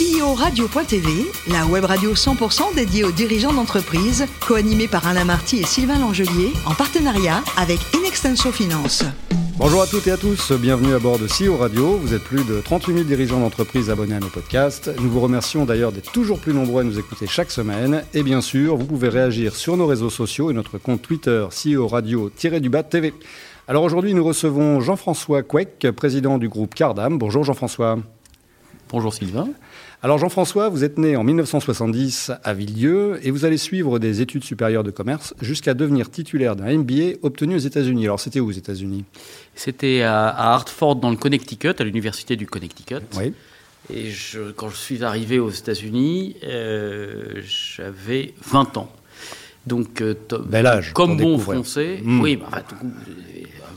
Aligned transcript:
CEO 0.00 0.32
Radio.tv, 0.32 1.26
la 1.48 1.66
web 1.66 1.84
radio 1.84 2.14
100% 2.14 2.74
dédiée 2.74 3.04
aux 3.04 3.12
dirigeants 3.12 3.52
d'entreprise, 3.52 4.24
co-animée 4.40 4.88
par 4.88 5.06
Alain 5.06 5.26
Marty 5.26 5.58
et 5.58 5.66
Sylvain 5.66 5.98
Langelier, 5.98 6.54
en 6.64 6.72
partenariat 6.72 7.42
avec 7.58 7.80
Inextenso 7.94 8.50
Finance. 8.50 9.04
Bonjour 9.58 9.82
à 9.82 9.86
toutes 9.86 10.06
et 10.06 10.10
à 10.10 10.16
tous, 10.16 10.52
bienvenue 10.52 10.94
à 10.94 10.98
bord 10.98 11.18
de 11.18 11.26
CEO 11.26 11.58
Radio. 11.58 11.98
Vous 11.98 12.14
êtes 12.14 12.24
plus 12.24 12.44
de 12.44 12.62
38 12.62 12.94
000 12.94 13.04
dirigeants 13.04 13.40
d'entreprise 13.40 13.90
abonnés 13.90 14.14
à 14.14 14.20
nos 14.20 14.30
podcasts. 14.30 14.90
Nous 15.02 15.10
vous 15.10 15.20
remercions 15.20 15.66
d'ailleurs 15.66 15.92
d'être 15.92 16.12
toujours 16.12 16.38
plus 16.38 16.54
nombreux 16.54 16.80
à 16.80 16.84
nous 16.84 16.98
écouter 16.98 17.26
chaque 17.26 17.50
semaine. 17.50 18.02
Et 18.14 18.22
bien 18.22 18.40
sûr, 18.40 18.78
vous 18.78 18.86
pouvez 18.86 19.10
réagir 19.10 19.54
sur 19.54 19.76
nos 19.76 19.86
réseaux 19.86 20.08
sociaux 20.08 20.50
et 20.50 20.54
notre 20.54 20.78
compte 20.78 21.02
Twitter 21.02 21.44
CEO 21.50 21.88
Radio-du-bas 21.88 22.84
TV. 22.84 23.12
Alors 23.68 23.82
aujourd'hui, 23.82 24.14
nous 24.14 24.24
recevons 24.24 24.80
Jean-François 24.80 25.42
Queck, 25.42 25.90
président 25.94 26.38
du 26.38 26.48
groupe 26.48 26.74
Cardam. 26.74 27.18
Bonjour 27.18 27.44
Jean-François. 27.44 27.98
Bonjour 28.88 29.14
Sylvain. 29.14 29.48
Alors 30.02 30.16
Jean-François, 30.16 30.70
vous 30.70 30.82
êtes 30.82 30.96
né 30.96 31.14
en 31.14 31.22
1970 31.24 32.32
à 32.42 32.54
Villieu 32.54 33.20
et 33.22 33.30
vous 33.30 33.44
allez 33.44 33.58
suivre 33.58 33.98
des 33.98 34.22
études 34.22 34.44
supérieures 34.44 34.82
de 34.82 34.90
commerce 34.90 35.34
jusqu'à 35.42 35.74
devenir 35.74 36.10
titulaire 36.10 36.56
d'un 36.56 36.78
MBA 36.78 37.18
obtenu 37.20 37.56
aux 37.56 37.58
États-Unis. 37.58 38.04
Alors 38.04 38.18
c'était 38.18 38.40
où 38.40 38.48
aux 38.48 38.52
États-Unis? 38.52 39.04
C'était 39.54 40.00
à, 40.00 40.28
Hartford 40.54 40.96
dans 40.96 41.10
le 41.10 41.18
Connecticut, 41.18 41.74
à 41.78 41.84
l'université 41.84 42.36
du 42.36 42.46
Connecticut. 42.46 43.02
Oui. 43.18 43.34
Et 43.92 44.10
quand 44.56 44.70
je 44.70 44.76
suis 44.76 45.04
arrivé 45.04 45.38
aux 45.38 45.50
États-Unis, 45.50 46.36
euh, 46.44 47.42
j'avais 47.44 48.32
20 48.46 48.78
ans. 48.78 48.90
Donc, 49.66 50.00
euh, 50.00 50.14
Bel 50.46 50.66
âge 50.66 50.94
comme 50.94 51.18
bon 51.18 51.38
français, 51.38 52.00
hmm. 52.02 52.20
oui, 52.22 52.36
bah, 52.36 52.62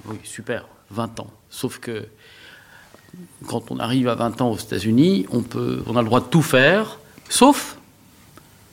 oui, 0.06 0.16
super, 0.24 0.70
20 0.92 1.20
ans. 1.20 1.28
Sauf 1.50 1.80
que 1.80 2.06
quand 3.48 3.72
on 3.72 3.78
arrive 3.78 4.08
à 4.08 4.16
20 4.16 4.42
ans 4.42 4.52
aux 4.52 4.58
États-Unis, 4.58 5.26
on, 5.32 5.42
peut, 5.42 5.84
on 5.88 5.96
a 5.96 6.02
le 6.02 6.08
droit 6.08 6.22
de 6.22 6.26
tout 6.26 6.42
faire, 6.42 7.00
sauf 7.30 7.78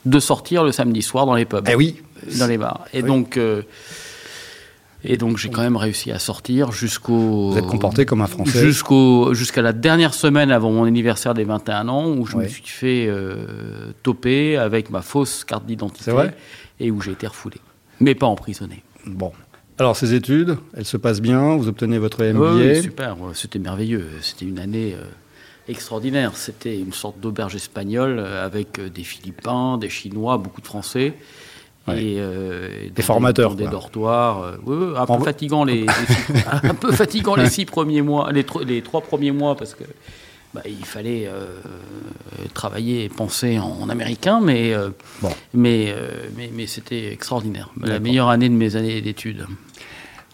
de 0.05 0.19
sortir 0.19 0.63
le 0.63 0.71
samedi 0.71 1.01
soir 1.01 1.25
dans 1.25 1.35
les 1.35 1.45
pubs. 1.45 1.67
Eh 1.69 1.75
oui. 1.75 2.01
Dans 2.39 2.47
les 2.47 2.57
bars. 2.57 2.85
Et 2.93 3.01
donc. 3.01 3.37
Euh, 3.37 3.63
et 5.03 5.17
donc 5.17 5.37
j'ai 5.37 5.49
quand 5.49 5.61
même 5.61 5.77
réussi 5.77 6.11
à 6.11 6.19
sortir 6.19 6.71
jusqu'au. 6.71 7.49
Vous 7.51 7.57
êtes 7.57 7.65
comporté 7.65 8.05
comme 8.05 8.21
un 8.21 8.27
Français. 8.27 8.59
Jusqu'au 8.59 9.33
jusqu'à 9.33 9.63
la 9.63 9.73
dernière 9.73 10.13
semaine 10.13 10.51
avant 10.51 10.71
mon 10.71 10.83
anniversaire 10.83 11.33
des 11.33 11.43
21 11.43 11.87
ans 11.87 12.07
où 12.09 12.27
je 12.27 12.37
me 12.37 12.47
suis 12.47 12.63
fait 12.65 13.07
euh, 13.07 13.93
toper 14.03 14.57
avec 14.57 14.91
ma 14.91 15.01
fausse 15.01 15.43
carte 15.43 15.65
d'identité 15.65 16.13
et 16.79 16.91
où 16.91 17.01
j'ai 17.01 17.11
été 17.11 17.25
refoulé, 17.25 17.57
mais 17.99 18.13
pas 18.13 18.27
emprisonné. 18.27 18.83
Bon, 19.07 19.31
alors, 19.81 19.95
ces 19.95 20.13
études, 20.13 20.57
elles 20.77 20.85
se 20.85 20.95
passent 20.95 21.21
bien 21.21 21.55
Vous 21.55 21.67
obtenez 21.67 21.97
votre 21.97 22.23
MBA 22.23 22.53
Oui, 22.53 22.83
super. 22.83 23.17
C'était 23.33 23.57
merveilleux. 23.57 24.05
C'était 24.21 24.45
une 24.45 24.59
année 24.59 24.93
euh, 24.93 25.03
extraordinaire. 25.67 26.33
C'était 26.35 26.77
une 26.77 26.93
sorte 26.93 27.19
d'auberge 27.19 27.55
espagnole 27.55 28.19
euh, 28.19 28.45
avec 28.45 28.77
euh, 28.77 28.89
des 28.89 29.01
Philippins, 29.01 29.79
des 29.79 29.89
Chinois, 29.89 30.37
beaucoup 30.37 30.61
de 30.61 30.67
Français. 30.67 31.15
Et, 31.91 32.21
des 32.93 33.01
formateurs, 33.01 33.55
des, 33.55 33.67
dortoirs, 33.67 34.53
un, 34.53 35.05
peu 35.07 35.23
fatigant 35.23 35.63
les, 35.63 35.87
un 36.63 36.75
peu 36.75 36.91
fatigant 36.91 37.35
les 37.35 37.49
six 37.49 37.65
premiers 37.65 38.03
mois, 38.03 38.31
les, 38.31 38.45
les 38.67 38.83
trois 38.83 39.01
premiers 39.01 39.31
mois 39.31 39.57
parce 39.57 39.73
que 39.73 39.83
bah, 40.53 40.61
il 40.67 40.85
fallait 40.85 41.27
travailler 42.53 43.05
et 43.05 43.09
penser 43.09 43.57
en, 43.57 43.89
américain, 43.89 44.39
mais, 44.41 44.75
bon. 45.23 45.31
mais, 45.55 45.93
mais, 46.37 46.51
mais 46.53 46.67
c'était 46.67 47.11
extraordinaire. 47.11 47.71
La 47.81 47.99
meilleure 47.99 48.29
année 48.29 48.47
de 48.47 48.53
mes 48.53 48.75
années 48.75 49.01
d'études. 49.01 49.47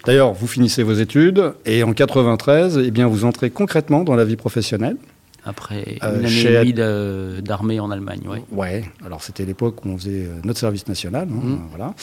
D'ailleurs, 0.08 0.31
vous 0.31 0.47
finissez 0.47 0.83
vos 0.83 0.94
études 0.94 1.53
et 1.66 1.83
en 1.83 1.91
93, 1.91 2.81
eh 2.81 2.91
bien, 2.91 3.08
vous 3.08 3.25
entrez 3.25 3.50
concrètement 3.50 4.05
dans 4.05 4.16
la 4.16 4.23
vie 4.23 4.38
professionnelle. 4.38 4.95
Après 5.44 5.97
euh, 6.02 6.22
une 6.22 6.25
année 6.25 6.69
et 6.69 7.41
d'armée 7.41 7.81
en 7.81 7.91
Allemagne, 7.91 8.22
oui. 8.25 8.38
Ouais, 8.50 8.85
alors 9.05 9.22
c'était 9.22 9.44
l'époque 9.44 9.83
où 9.83 9.89
on 9.89 9.97
faisait 9.97 10.23
euh, 10.23 10.39
notre 10.45 10.59
service 10.59 10.88
national. 10.88 11.28
Hein, 11.30 11.41
mm. 11.44 11.59
voilà. 11.69 11.94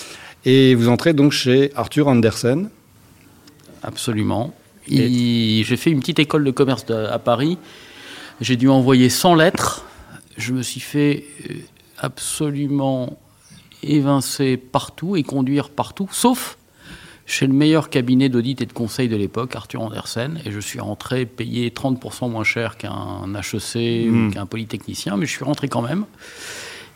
Et 0.44 0.74
vous 0.74 0.88
entrez 0.88 1.14
donc 1.14 1.32
chez 1.32 1.72
Arthur 1.76 2.08
Andersen. 2.08 2.68
Absolument. 3.82 4.52
J'ai 4.86 5.64
fait 5.64 5.90
une 5.90 6.00
petite 6.00 6.18
école 6.18 6.44
de 6.44 6.50
commerce 6.50 6.84
à 6.90 7.18
Paris. 7.18 7.56
J'ai 8.42 8.56
dû 8.56 8.68
envoyer 8.68 9.08
100 9.08 9.34
lettres. 9.36 9.86
Je 10.36 10.52
me 10.52 10.60
suis 10.60 10.80
fait 10.80 11.24
euh, 11.48 11.54
absolument 11.98 13.18
évincer 13.82 14.58
partout 14.58 15.16
et 15.16 15.22
conduire 15.22 15.70
partout, 15.70 16.08
sauf 16.12 16.58
chez 17.26 17.46
le 17.46 17.52
meilleur 17.52 17.88
cabinet 17.88 18.28
d'audit 18.28 18.60
et 18.60 18.66
de 18.66 18.72
conseil 18.72 19.08
de 19.08 19.16
l'époque, 19.16 19.56
Arthur 19.56 19.80
Andersen, 19.82 20.40
et 20.44 20.50
je 20.50 20.60
suis 20.60 20.80
rentré 20.80 21.24
payé 21.26 21.70
30% 21.70 22.30
moins 22.30 22.44
cher 22.44 22.76
qu'un 22.76 23.24
HEC 23.34 24.10
ou 24.10 24.14
hmm. 24.14 24.34
qu'un 24.34 24.46
polytechnicien, 24.46 25.16
mais 25.16 25.26
je 25.26 25.32
suis 25.32 25.44
rentré 25.44 25.68
quand 25.68 25.82
même. 25.82 26.04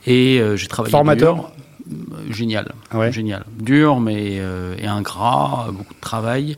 Et 0.07 0.41
euh, 0.41 0.57
j'ai 0.57 0.69
travaillé. 0.69 0.91
Formateur 0.91 1.37
dur. 1.37 1.53
Euh, 1.91 2.33
génial. 2.33 2.73
Ah 2.91 3.11
génial. 3.11 3.45
Dur, 3.59 4.01
mais 4.01 4.39
euh, 4.39 4.77
et 4.79 4.87
ingrat, 4.87 5.69
beaucoup 5.73 5.95
de 5.95 6.01
travail. 6.01 6.57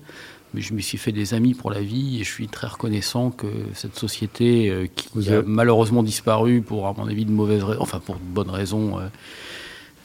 Mais 0.52 0.62
je 0.62 0.74
me 0.74 0.80
suis 0.80 0.98
fait 0.98 1.12
des 1.12 1.32
amis 1.32 1.54
pour 1.54 1.70
la 1.70 1.80
vie 1.80 2.20
et 2.20 2.24
je 2.24 2.30
suis 2.30 2.48
très 2.48 2.66
reconnaissant 2.66 3.30
que 3.30 3.46
cette 3.74 3.96
société 3.96 4.90
qui 4.96 5.30
a 5.30 5.42
malheureusement 5.46 6.02
disparu 6.02 6.60
pour, 6.60 6.88
à 6.88 6.94
mon 6.98 7.06
avis, 7.06 7.24
de 7.24 7.30
mauvaises 7.30 7.62
raisons, 7.62 7.80
enfin 7.80 8.00
pour 8.04 8.16
de 8.16 8.20
bonnes 8.24 8.50
raisons, 8.50 8.98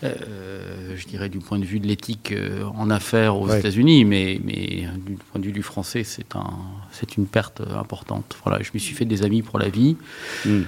je 0.04 1.08
dirais 1.08 1.30
du 1.30 1.40
point 1.40 1.60
de 1.60 1.66
vue 1.66 1.80
de 1.80 1.88
l'éthique 1.88 2.32
euh, 2.32 2.64
en 2.76 2.90
affaires 2.90 3.38
aux 3.38 3.50
États-Unis, 3.50 4.06
mais, 4.06 4.40
mais 4.44 4.88
du 5.06 5.18
point 5.32 5.40
de 5.40 5.46
vue 5.46 5.52
du 5.52 5.64
français, 5.64 6.04
c'est 6.04 6.36
un, 6.36 6.54
c'est 6.92 7.18
une 7.18 7.26
perte 7.26 7.62
importante. 7.76 8.38
Voilà, 8.44 8.62
je 8.62 8.72
me 8.74 8.80
suis 8.80 8.96
fait 8.96 9.06
des 9.06 9.24
amis 9.24 9.42
pour 9.42 9.60
la 9.60 9.70
vie. 9.70 9.98
Hmm. 10.46 10.64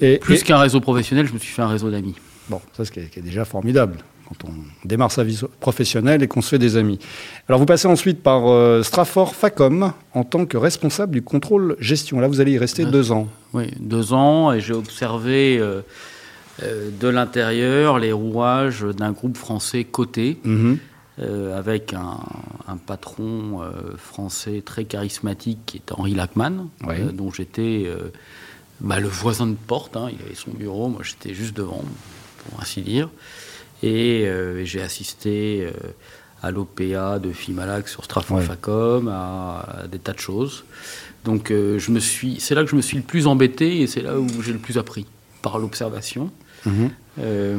Et, 0.00 0.18
Plus 0.18 0.42
qu'un 0.42 0.58
réseau 0.58 0.80
professionnel, 0.80 1.26
je 1.26 1.32
me 1.32 1.38
suis 1.38 1.52
fait 1.52 1.62
un 1.62 1.68
réseau 1.68 1.90
d'amis. 1.90 2.14
Bon, 2.48 2.60
ça, 2.76 2.84
c'est 2.84 3.10
qui 3.10 3.18
est 3.18 3.22
déjà 3.22 3.44
formidable 3.44 3.98
quand 4.28 4.48
on 4.48 4.86
démarre 4.86 5.12
sa 5.12 5.24
vie 5.24 5.40
professionnelle 5.60 6.22
et 6.22 6.28
qu'on 6.28 6.40
se 6.40 6.48
fait 6.48 6.58
des 6.58 6.76
amis. 6.76 6.98
Alors 7.48 7.58
vous 7.58 7.66
passez 7.66 7.88
ensuite 7.88 8.22
par 8.22 8.48
euh, 8.48 8.82
Strafford 8.82 9.34
Facom 9.34 9.92
en 10.14 10.24
tant 10.24 10.46
que 10.46 10.56
responsable 10.56 11.12
du 11.12 11.22
contrôle 11.22 11.76
gestion. 11.78 12.20
Là, 12.20 12.28
vous 12.28 12.40
allez 12.40 12.52
y 12.52 12.58
rester 12.58 12.84
deux 12.84 13.12
ans. 13.12 13.28
Oui, 13.52 13.70
deux 13.78 14.12
ans, 14.12 14.52
et 14.52 14.60
j'ai 14.60 14.72
observé 14.72 15.58
euh, 15.58 15.82
de 16.62 17.08
l'intérieur 17.08 17.98
les 17.98 18.12
rouages 18.12 18.82
d'un 18.82 19.12
groupe 19.12 19.36
français 19.36 19.84
coté, 19.84 20.38
mhm. 20.44 20.78
euh, 21.18 21.58
avec 21.58 21.94
un, 21.94 22.18
patron 22.86 23.62
euh, 23.62 23.96
français 23.96 24.62
très 24.64 24.84
charismatique 24.84 25.58
qui 25.66 25.76
est 25.78 25.92
Henri 25.92 26.14
Lachmann, 26.14 26.68
dont 27.12 27.30
j'étais 27.30 27.88
bah, 28.80 29.00
le 29.00 29.08
voisin 29.08 29.46
de 29.46 29.56
porte. 29.56 29.96
Hein. 29.96 30.08
il 30.12 30.24
avait 30.24 30.34
son 30.34 30.50
bureau, 30.50 30.88
moi 30.88 31.00
j'étais 31.02 31.34
juste 31.34 31.56
devant, 31.56 31.82
pour 32.38 32.60
ainsi 32.60 32.82
dire. 32.82 33.08
Et 33.82 34.28
j'ai 34.64 34.80
assisté 34.80 35.68
à 36.42 36.50
l'OPA 36.50 37.18
de 37.18 37.32
Fimalac 37.32 37.88
sur 37.88 38.04
Strafon 38.04 38.38
Facom, 38.38 39.08
à, 39.08 39.82
à, 39.82 39.86
des 39.86 39.98
tas 39.98 40.12
de 40.12 40.18
choses. 40.18 40.64
Donc 41.24 41.48
je 41.50 41.90
me 41.90 42.00
suis, 42.00 42.38
c'est 42.38 42.54
là 42.54 42.62
que 42.62 42.70
je 42.70 42.76
me 42.76 42.82
suis 42.82 42.96
le 42.96 43.02
plus 43.02 43.26
embêté 43.26 43.80
et 43.80 43.86
c'est 43.86 44.02
là 44.02 44.18
où 44.18 44.28
j'ai 44.42 44.52
le 44.52 44.58
plus 44.58 44.78
appris 44.78 45.06
par 45.42 45.58
l'observation. 45.58 46.30
Euh, 47.20 47.56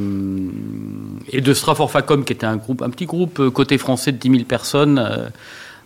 et 1.32 1.42
de 1.42 1.54
Strafford 1.54 1.92
Facom, 1.92 2.26
qui 2.26 2.34
était 2.34 2.46
un, 2.46 2.58
groupe, 2.58 2.82
un 2.82 2.90
petit 2.90 3.06
groupe 3.06 3.40
euh, 3.40 3.50
côté 3.50 3.78
français 3.78 4.12
de 4.12 4.18
10 4.18 4.30
000 4.30 4.44
personnes, 4.44 5.00
euh, 5.00 5.30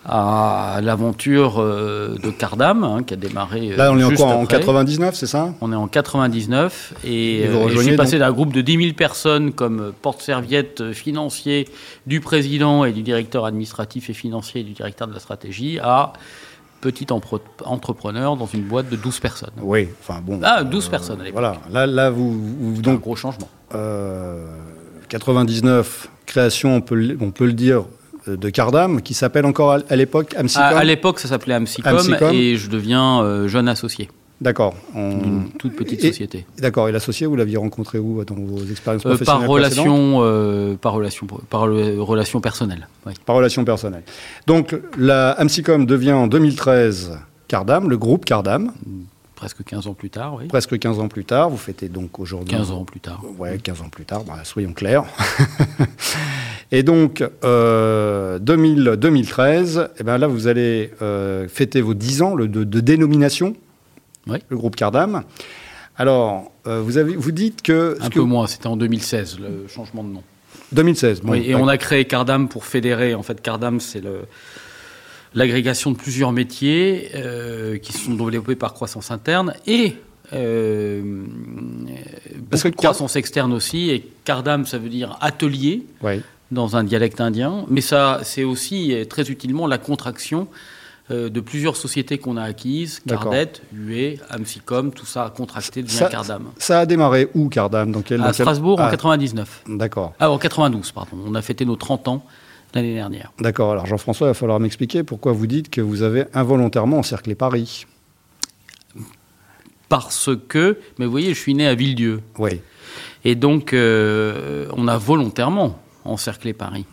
à 0.06 0.80
l'aventure 0.81 1.62
de 1.62 2.31
Cardam, 2.31 2.85
hein, 2.85 3.03
qui 3.03 3.13
a 3.13 3.18
démarré. 3.18 3.75
Là, 3.75 3.91
on 3.91 4.00
est 4.00 4.03
encore 4.03 4.30
en 4.30 4.46
99, 4.46 5.13
c'est 5.13 5.28
ça? 5.28 5.53
On 5.59 5.74
est 5.74 5.75
en 5.75 5.88
99, 5.90 6.94
et, 7.03 7.41
et, 7.41 7.50
je 7.69 7.80
suis 7.81 7.97
passé 7.97 8.18
d'un 8.18 8.31
groupe 8.31 8.53
de 8.53 8.62
10 8.62 8.78
000 8.78 8.94
personnes 8.94 9.51
comme 9.51 9.91
porte-serviette 10.01 10.94
financier 10.94 11.68
du 12.07 12.22
président 12.22 12.86
et 12.86 12.94
du 12.94 13.03
directeur 13.03 13.46
administratif 13.46 14.09
et 14.09 14.13
financier 14.13 14.62
et 14.62 14.63
du 14.63 14.72
directeur 14.72 15.06
de 15.06 15.13
la 15.13 15.19
stratégie 15.19 15.80
à 15.80 16.13
petit 16.79 17.07
entrepreneur 17.12 18.35
dans 18.35 18.45
une 18.45 18.63
boîte 18.63 18.90
de 18.90 18.95
12 18.95 19.19
personnes. 19.19 19.51
Oui, 19.62 19.90
enfin 20.01 20.22
bon. 20.22 20.40
Ah, 20.44 20.63
12 20.63 20.85
euh, 20.85 20.90
personnes 20.90 21.22
à 21.22 21.31
Voilà, 21.31 21.57
là, 21.72 21.85
là 21.85 22.09
vous. 22.09 22.31
vous 22.31 22.81
donc, 22.81 22.98
un 22.98 23.01
gros 23.01 23.15
changement. 23.15 23.50
99, 25.09 26.06
euh, 26.06 26.09
création, 26.25 26.75
on 26.75 26.81
peut, 26.81 27.18
on 27.19 27.31
peut 27.31 27.45
le 27.45 27.53
dire, 27.53 27.86
euh, 28.27 28.38
de 28.38 28.50
Cardam, 28.50 29.01
qui 29.01 29.13
s'appelle 29.13 29.45
encore 29.45 29.71
à, 29.71 29.95
l'époque 29.95 30.36
Amsicom. 30.38 30.63
À, 30.63 30.83
l'époque, 30.83 31.19
ça 31.19 31.27
s'appelait 31.27 31.56
Amsicom, 31.56 32.15
et 32.31 32.56
je 32.56 32.69
deviens 32.69 33.48
jeune 33.48 33.68
associé. 33.68 34.09
D'accord. 34.41 34.74
Une 34.95 35.50
toute 35.57 35.75
petite 35.75 36.01
société. 36.01 36.45
D'accord. 36.59 36.88
Et 36.88 36.91
l'associé, 36.91 37.27
vous 37.27 37.36
l'aviez 37.36 37.57
rencontré 37.57 38.00
où 38.00 38.24
dans 38.24 38.36
vos 38.36 38.63
expériences 38.65 39.06
euh, 39.06 39.09
professionnelles 39.09 39.41
Par 39.41 39.50
relation, 39.50 40.19
euh, 40.21 40.75
par 40.75 40.94
relation, 40.94 41.27
par 41.50 41.62
relation 41.62 42.39
personnelle. 42.39 42.88
Par 43.25 43.36
relation 43.36 43.65
personnelle. 43.65 44.03
Donc, 44.47 44.75
la 44.97 45.31
Amsicom 45.31 45.86
devient 45.86 46.13
en 46.13 46.27
2013 46.27 47.19
Cardam, 47.50 47.89
le 47.89 47.97
groupe 47.97 48.24
Cardam. 48.24 48.71
Presque 49.36 49.63
15 49.63 49.88
ans 49.88 49.94
plus 49.94 50.09
tard, 50.09 50.36
oui. 50.36 50.47
Presque 50.47 50.77
15 50.77 51.00
ans 51.00 51.07
plus 51.07 51.25
tard. 51.25 51.50
Vous 51.50 51.57
fêtez 51.57 51.88
donc 51.88 52.19
aujourd'hui. 52.19 52.56
15 52.56 52.71
ans 52.71 52.83
plus 52.83 53.00
tard. 53.00 53.21
Ouais, 53.38 53.57
15 53.57 53.81
ans 53.81 53.89
plus 53.89 54.06
tard. 54.06 54.24
Bah, 54.25 54.39
soyons 54.44 54.74
clairs. 54.74 55.06
Et 56.71 56.83
donc, 56.83 57.24
euh, 57.44 58.38
2000, 58.38 58.97
2013, 59.00 59.89
eh 59.97 60.03
ben 60.03 60.18
là, 60.18 60.27
vous 60.27 60.47
allez 60.47 60.91
euh, 61.01 61.47
fêter 61.47 61.81
vos 61.81 61.94
10 61.94 62.21
ans 62.21 62.36
de, 62.36 62.45
de 62.45 62.80
dénomination 62.80 63.56
le 64.49 64.57
groupe 64.57 64.75
Cardam. 64.75 65.23
Alors, 65.97 66.51
vous, 66.65 66.97
avez, 66.97 67.15
vous 67.15 67.31
dites 67.31 67.61
que... 67.61 67.97
Un 67.99 68.09
peu 68.09 68.21
moins, 68.21 68.47
c'était 68.47 68.67
en 68.67 68.77
2016, 68.77 69.39
le 69.39 69.67
changement 69.67 70.03
de 70.03 70.09
nom. 70.09 70.23
2016. 70.71 71.21
oui, 71.25 71.43
et 71.45 71.55
on 71.55 71.67
a 71.67 71.77
créé 71.77 72.05
Cardam 72.05 72.47
pour 72.47 72.65
fédérer. 72.65 73.15
En 73.15 73.23
fait, 73.23 73.41
Cardam, 73.41 73.79
c'est 73.79 74.01
le 74.01 74.21
l'agrégation 75.33 75.91
de 75.91 75.97
plusieurs 75.97 76.31
métiers 76.31 77.09
euh, 77.15 77.77
qui 77.77 77.93
sont 77.93 78.13
développés 78.13 78.55
par 78.55 78.73
croissance 78.73 79.11
interne 79.11 79.53
et 79.67 79.95
euh, 80.33 81.25
Parce 82.49 82.63
que 82.63 82.69
croissance 82.69 83.15
externe 83.15 83.51
aussi. 83.51 83.89
Et 83.89 84.07
Cardam, 84.25 84.65
ça 84.65 84.77
veut 84.77 84.89
dire 84.89 85.17
atelier 85.21 85.85
dans 86.51 86.75
un 86.75 86.83
dialecte 86.83 87.19
indien. 87.19 87.65
Mais 87.67 87.81
ça, 87.81 88.21
c'est 88.23 88.43
aussi 88.43 88.93
très 89.09 89.31
utilement 89.31 89.65
la 89.65 89.79
contraction 89.79 90.41
euh, 90.41 90.78
de 91.09 91.39
plusieurs 91.39 91.75
sociétés 91.75 92.17
qu'on 92.17 92.38
a 92.38 92.44
acquises, 92.44 93.01
Cardet, 93.07 93.53
UE, 93.73 94.17
Amsicom, 94.29 94.91
tout 94.91 95.06
ça 95.06 95.25
a 95.25 95.29
contracté 95.29 95.81
devient 95.81 96.07
Cardam. 96.11 96.51
Ça 96.57 96.81
a 96.81 96.85
démarré 96.85 97.29
où 97.33 97.50
Cardam? 97.50 97.91
Dans 97.91 98.03
À 98.23 98.33
Strasbourg 98.33 98.79
en 98.79 98.89
99. 98.89 99.63
Ah, 99.65 99.71
d'accord. 99.75 100.13
Ah, 100.19 100.29
en 100.29 100.38
92, 100.38 100.91
pardon. 100.91 101.17
On 101.25 101.35
a 101.35 101.41
fêté 101.41 101.65
nos 101.65 101.75
30 101.75 102.07
ans 102.07 102.25
l'année 102.73 102.94
dernière. 102.94 103.31
D'accord. 103.39 103.71
Alors 103.71 103.85
Jean-François, 103.85 104.27
il 104.27 104.31
va 104.31 104.33
falloir 104.33 104.59
m'expliquer 104.59 105.03
pourquoi 105.03 105.31
vous 105.31 105.47
dites 105.47 105.69
que 105.69 105.81
vous 105.81 106.01
avez 106.03 106.25
involontairement 106.33 107.00
encerclé 107.00 107.35
Paris. 107.35 107.85
Parce 109.88 110.29
que, 110.47 110.77
mais 111.00 111.05
vous 111.05 111.12
voyez, 111.12 111.33
je 111.33 111.39
suis 111.39 111.55
né 111.55 111.65
à 111.67 111.73
Villedieu. 111.73 112.21
Oui. 112.38 112.62
Et 113.25 113.35
donc, 113.35 113.73
euh, 113.73 114.67
on 114.77 114.88
a 114.88 114.97
volontairement 114.97 115.79
encerclé 116.05 116.53
Paris. 116.53 116.85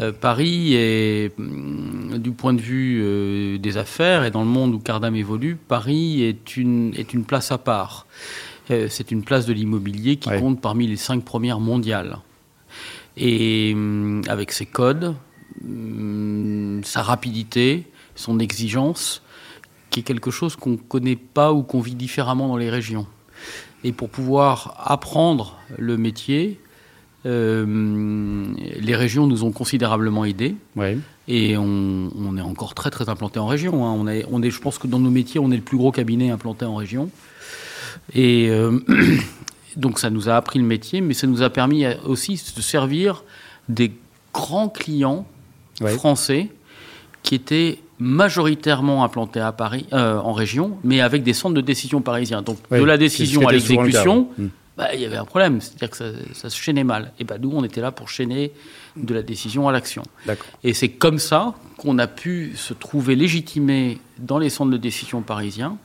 Euh, 0.00 0.12
Paris 0.12 0.74
est, 0.74 1.38
mm, 1.38 2.18
du 2.18 2.32
point 2.32 2.54
de 2.54 2.60
vue 2.60 3.00
euh, 3.02 3.58
des 3.58 3.76
affaires 3.76 4.24
et 4.24 4.30
dans 4.30 4.42
le 4.42 4.48
monde 4.48 4.74
où 4.74 4.78
Cardam 4.78 5.14
évolue, 5.14 5.56
Paris 5.56 6.22
est 6.22 6.56
une, 6.56 6.94
est 6.96 7.12
une 7.12 7.24
place 7.24 7.52
à 7.52 7.58
part. 7.58 8.06
Euh, 8.70 8.86
c'est 8.88 9.10
une 9.10 9.22
place 9.22 9.46
de 9.46 9.52
l'immobilier 9.52 10.16
qui 10.16 10.30
compte 10.30 10.60
parmi 10.60 10.86
les 10.86 10.96
cinq 10.96 11.24
premières 11.24 11.60
mondiales. 11.60 12.18
Et 13.16 13.74
mm, 13.74 14.22
avec 14.28 14.52
ses 14.52 14.66
codes, 14.66 15.14
mm, 15.62 16.82
sa 16.84 17.02
rapidité, 17.02 17.86
son 18.14 18.38
exigence, 18.38 19.22
qui 19.90 20.00
est 20.00 20.04
quelque 20.04 20.30
chose 20.30 20.56
qu'on 20.56 20.70
ne 20.70 20.76
connaît 20.76 21.16
pas 21.16 21.52
ou 21.52 21.62
qu'on 21.62 21.80
vit 21.80 21.94
différemment 21.94 22.48
dans 22.48 22.56
les 22.56 22.70
régions. 22.70 23.06
Et 23.84 23.92
pour 23.92 24.08
pouvoir 24.08 24.74
apprendre 24.78 25.58
le 25.76 25.96
métier, 25.96 26.60
euh, 27.24 28.46
les 28.80 28.96
régions 28.96 29.26
nous 29.26 29.44
ont 29.44 29.52
considérablement 29.52 30.24
aidés. 30.24 30.56
Et 31.28 31.56
on, 31.56 32.36
est 32.36 32.40
encore 32.40 32.74
très 32.74 32.90
très 32.90 33.08
implanté 33.08 33.38
en 33.38 33.46
région. 33.46 33.86
Hein. 33.86 33.94
On, 33.96 34.08
est, 34.08 34.24
on 34.30 34.42
est, 34.42 34.50
je 34.50 34.60
pense 34.60 34.78
que 34.78 34.86
dans 34.86 34.98
nos 34.98 35.10
métiers, 35.10 35.40
on 35.40 35.50
est 35.50 35.56
le 35.56 35.62
plus 35.62 35.76
gros 35.76 35.92
cabinet 35.92 36.30
implanté 36.30 36.64
en 36.64 36.74
région. 36.74 37.10
Et 38.14 38.48
euh, 38.50 38.80
donc 39.76 39.98
ça 39.98 40.10
nous 40.10 40.28
a 40.28 40.36
appris 40.36 40.58
le 40.58 40.64
métier, 40.64 41.00
mais 41.00 41.14
ça 41.14 41.26
nous 41.26 41.42
a 41.42 41.50
permis 41.50 41.84
aussi 42.04 42.42
de 42.56 42.60
servir 42.60 43.24
des 43.68 43.92
grands 44.32 44.68
clients 44.68 45.26
français 45.80 46.48
qui 47.22 47.34
étaient 47.34 47.78
majoritairement 47.98 49.04
implantés 49.04 49.40
à 49.40 49.52
Paris, 49.52 49.86
euh, 49.92 50.18
en 50.18 50.32
région, 50.32 50.76
mais 50.82 51.00
avec 51.00 51.22
des 51.22 51.32
centres 51.32 51.54
de 51.54 51.60
décision 51.60 52.00
parisiens. 52.00 52.42
Donc 52.42 52.58
de 52.70 52.82
la 52.82 52.98
décision 52.98 53.46
à 53.46 53.52
l'exécution, 53.52 54.28
bah, 54.82 54.94
il 54.94 55.00
y 55.00 55.04
avait 55.04 55.16
un 55.16 55.24
problème, 55.24 55.60
c'est-à-dire 55.60 55.90
que 55.90 55.96
ça, 56.34 56.50
se 56.50 56.56
chaînait 56.56 56.82
mal. 56.82 57.12
Et 57.20 57.24
bah, 57.24 57.36
nous, 57.38 57.52
on 57.54 57.62
était 57.62 57.80
là 57.80 57.92
pour 57.92 58.08
chaîner 58.08 58.50
de 58.96 59.14
la 59.14 59.22
décision 59.22 59.68
à 59.68 59.72
l'action. 59.72 60.02
Et 60.64 60.74
c'est 60.74 60.88
comme 60.88 61.20
ça 61.20 61.54
qu'on 61.76 61.98
a 61.98 62.08
pu 62.08 62.54
se 62.56 62.74
trouver 62.74 63.14
légitimé 63.14 64.00
dans 64.18 64.38
les 64.38 64.50
centres 64.50 64.72
de 64.72 64.76
décision 64.76 65.22
parisiens, 65.22 65.76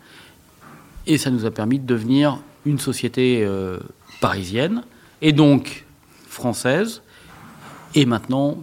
et 1.05 1.19
ça 1.19 1.29
nous 1.29 1.45
a 1.45 1.51
permis 1.51 1.77
de 1.77 1.85
devenir 1.85 2.39
une 2.65 2.79
société 2.79 3.43
euh, 3.43 3.77
parisienne, 4.19 4.83
et 5.21 5.31
donc 5.31 5.85
française, 6.27 7.03
et 7.93 8.05
maintenant 8.07 8.57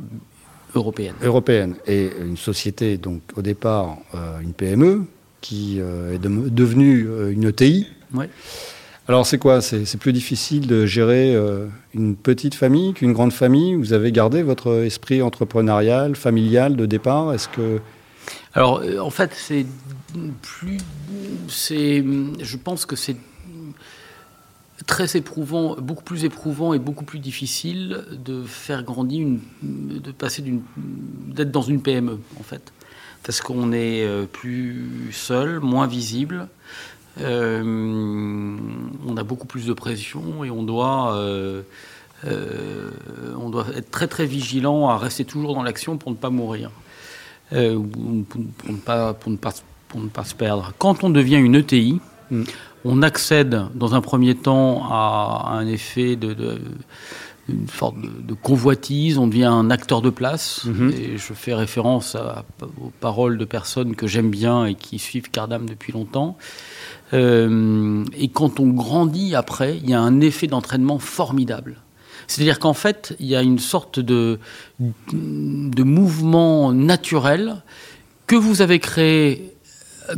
européenne. 0.74 1.14
Européenne, 1.22 1.76
et 1.86 2.10
une 2.20 2.36
société, 2.36 2.98
donc 2.98 3.20
au 3.36 3.42
départ, 3.42 3.98
euh, 4.14 4.40
une 4.40 4.52
PME, 4.52 5.06
qui 5.40 5.76
euh, 5.78 6.14
est 6.14 6.18
devenue 6.18 7.06
une 7.30 7.44
ETI. 7.44 7.86
Ouais. 8.12 8.28
Alors 9.06 9.26
c'est 9.26 9.38
quoi? 9.38 9.60
C'est 9.60 9.98
plus 9.98 10.14
difficile 10.14 10.66
de 10.66 10.86
gérer 10.86 11.34
euh, 11.34 11.66
une 11.92 12.16
petite 12.16 12.54
famille 12.54 12.94
qu'une 12.94 13.12
grande 13.12 13.34
famille? 13.34 13.74
Vous 13.74 13.92
avez 13.92 14.12
gardé 14.12 14.42
votre 14.42 14.84
esprit 14.84 15.20
entrepreneurial, 15.20 16.16
familial 16.16 16.74
de 16.74 16.86
départ? 16.86 17.34
Est-ce 17.34 17.48
que 17.48 17.80
alors 18.54 18.80
euh, 18.80 18.98
en 19.00 19.10
fait 19.10 19.32
c'est 19.34 19.66
plus, 20.40 20.78
c'est, 21.48 22.02
je 22.40 22.56
pense 22.56 22.86
que 22.86 22.96
c'est 22.96 23.16
très 24.86 25.16
éprouvant, 25.16 25.76
beaucoup 25.76 26.04
plus 26.04 26.24
éprouvant 26.24 26.72
et 26.72 26.78
beaucoup 26.78 27.04
plus 27.04 27.18
difficile 27.18 28.04
de 28.12 28.42
faire 28.44 28.82
grandir 28.82 29.26
de 29.62 30.12
passer 30.12 30.42
d'une, 30.42 30.62
d'être 30.76 31.50
dans 31.50 31.62
une 31.62 31.82
PME 31.82 32.18
en 32.38 32.42
fait, 32.42 32.72
parce 33.22 33.40
qu'on 33.40 33.72
est 33.72 34.04
euh, 34.04 34.24
plus 34.24 35.10
seul, 35.12 35.60
moins 35.60 35.86
visible. 35.86 36.48
Euh, 37.20 37.62
on 39.06 39.16
a 39.16 39.22
beaucoup 39.22 39.46
plus 39.46 39.66
de 39.66 39.72
pression 39.72 40.44
et 40.44 40.50
on 40.50 40.62
doit, 40.62 41.14
euh, 41.14 41.62
euh, 42.26 42.90
on 43.38 43.50
doit 43.50 43.66
être 43.76 43.90
très 43.90 44.08
très 44.08 44.26
vigilant 44.26 44.88
à 44.88 44.98
rester 44.98 45.24
toujours 45.24 45.54
dans 45.54 45.62
l'action 45.62 45.96
pour 45.96 46.10
ne 46.10 46.16
pas 46.16 46.30
mourir, 46.30 46.70
pour, 47.50 47.58
ne 47.58 48.78
pas, 48.84 49.14
pour, 49.14 49.30
ne 49.30 49.36
pas, 49.36 49.52
pour 49.88 50.00
ne 50.00 50.08
pas 50.08 50.24
se 50.24 50.34
perdre. 50.34 50.72
Quand 50.78 51.04
on 51.04 51.10
devient 51.10 51.36
une 51.36 51.54
ETI, 51.54 52.00
mm. 52.34 52.44
on 52.84 53.02
accède 53.02 53.62
dans 53.74 53.94
un 53.94 54.00
premier 54.00 54.34
temps 54.34 54.84
à 54.90 55.50
un 55.52 55.66
effet 55.66 56.16
de, 56.16 56.58
une 57.48 57.68
sorte 57.68 57.96
de, 58.00 58.34
convoitise, 58.34 59.18
on 59.18 59.26
devient 59.26 59.44
un 59.44 59.70
acteur 59.70 60.02
de 60.02 60.10
place. 60.10 60.66
Mm-hmm. 60.66 60.92
Et 60.92 61.18
je 61.18 61.32
fais 61.32 61.54
référence 61.54 62.16
aux 62.80 62.92
paroles 63.00 63.38
de 63.38 63.44
personnes 63.44 63.96
que 63.96 64.06
j'aime 64.06 64.30
bien 64.30 64.64
et 64.66 64.74
qui 64.74 64.98
suivent 64.98 65.30
Cardam 65.30 65.66
depuis 65.68 65.92
longtemps. 65.92 66.36
Euh, 67.12 68.04
et 68.16 68.28
quand 68.28 68.60
on 68.60 68.68
grandit 68.68 69.34
après, 69.34 69.76
il 69.76 69.90
y 69.90 69.94
a 69.94 70.00
un 70.00 70.20
effet 70.20 70.46
d'entraînement 70.46 70.98
formidable. 70.98 71.76
C'est-à-dire 72.26 72.58
qu'en 72.58 72.72
fait, 72.72 73.14
il 73.20 73.26
y 73.26 73.36
a 73.36 73.42
une 73.42 73.58
sorte 73.58 74.00
de, 74.00 74.38
de 74.80 75.82
mouvement 75.82 76.72
naturel 76.72 77.62
que 78.26 78.36
vous 78.36 78.62
avez 78.62 78.78
créé 78.78 79.52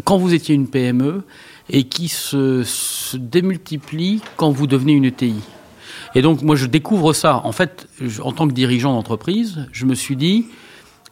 quand 0.05 0.17
vous 0.17 0.33
étiez 0.33 0.55
une 0.55 0.69
PME 0.69 1.25
et 1.71 1.85
qui 1.85 2.09
se, 2.09 2.63
se 2.65 3.17
démultiplie 3.17 4.21
quand 4.37 4.51
vous 4.51 4.67
devenez 4.67 4.93
une 4.93 5.05
ETI. 5.05 5.35
Et 6.15 6.23
donc, 6.23 6.43
moi, 6.43 6.56
je 6.56 6.67
découvre 6.67 7.13
ça. 7.13 7.43
En 7.44 7.53
fait, 7.53 7.89
en 8.23 8.32
tant 8.32 8.49
que 8.49 8.53
dirigeant 8.53 8.93
d'entreprise, 8.93 9.67
je 9.73 9.85
me 9.85 9.94
suis 9.94 10.17
dit, 10.17 10.46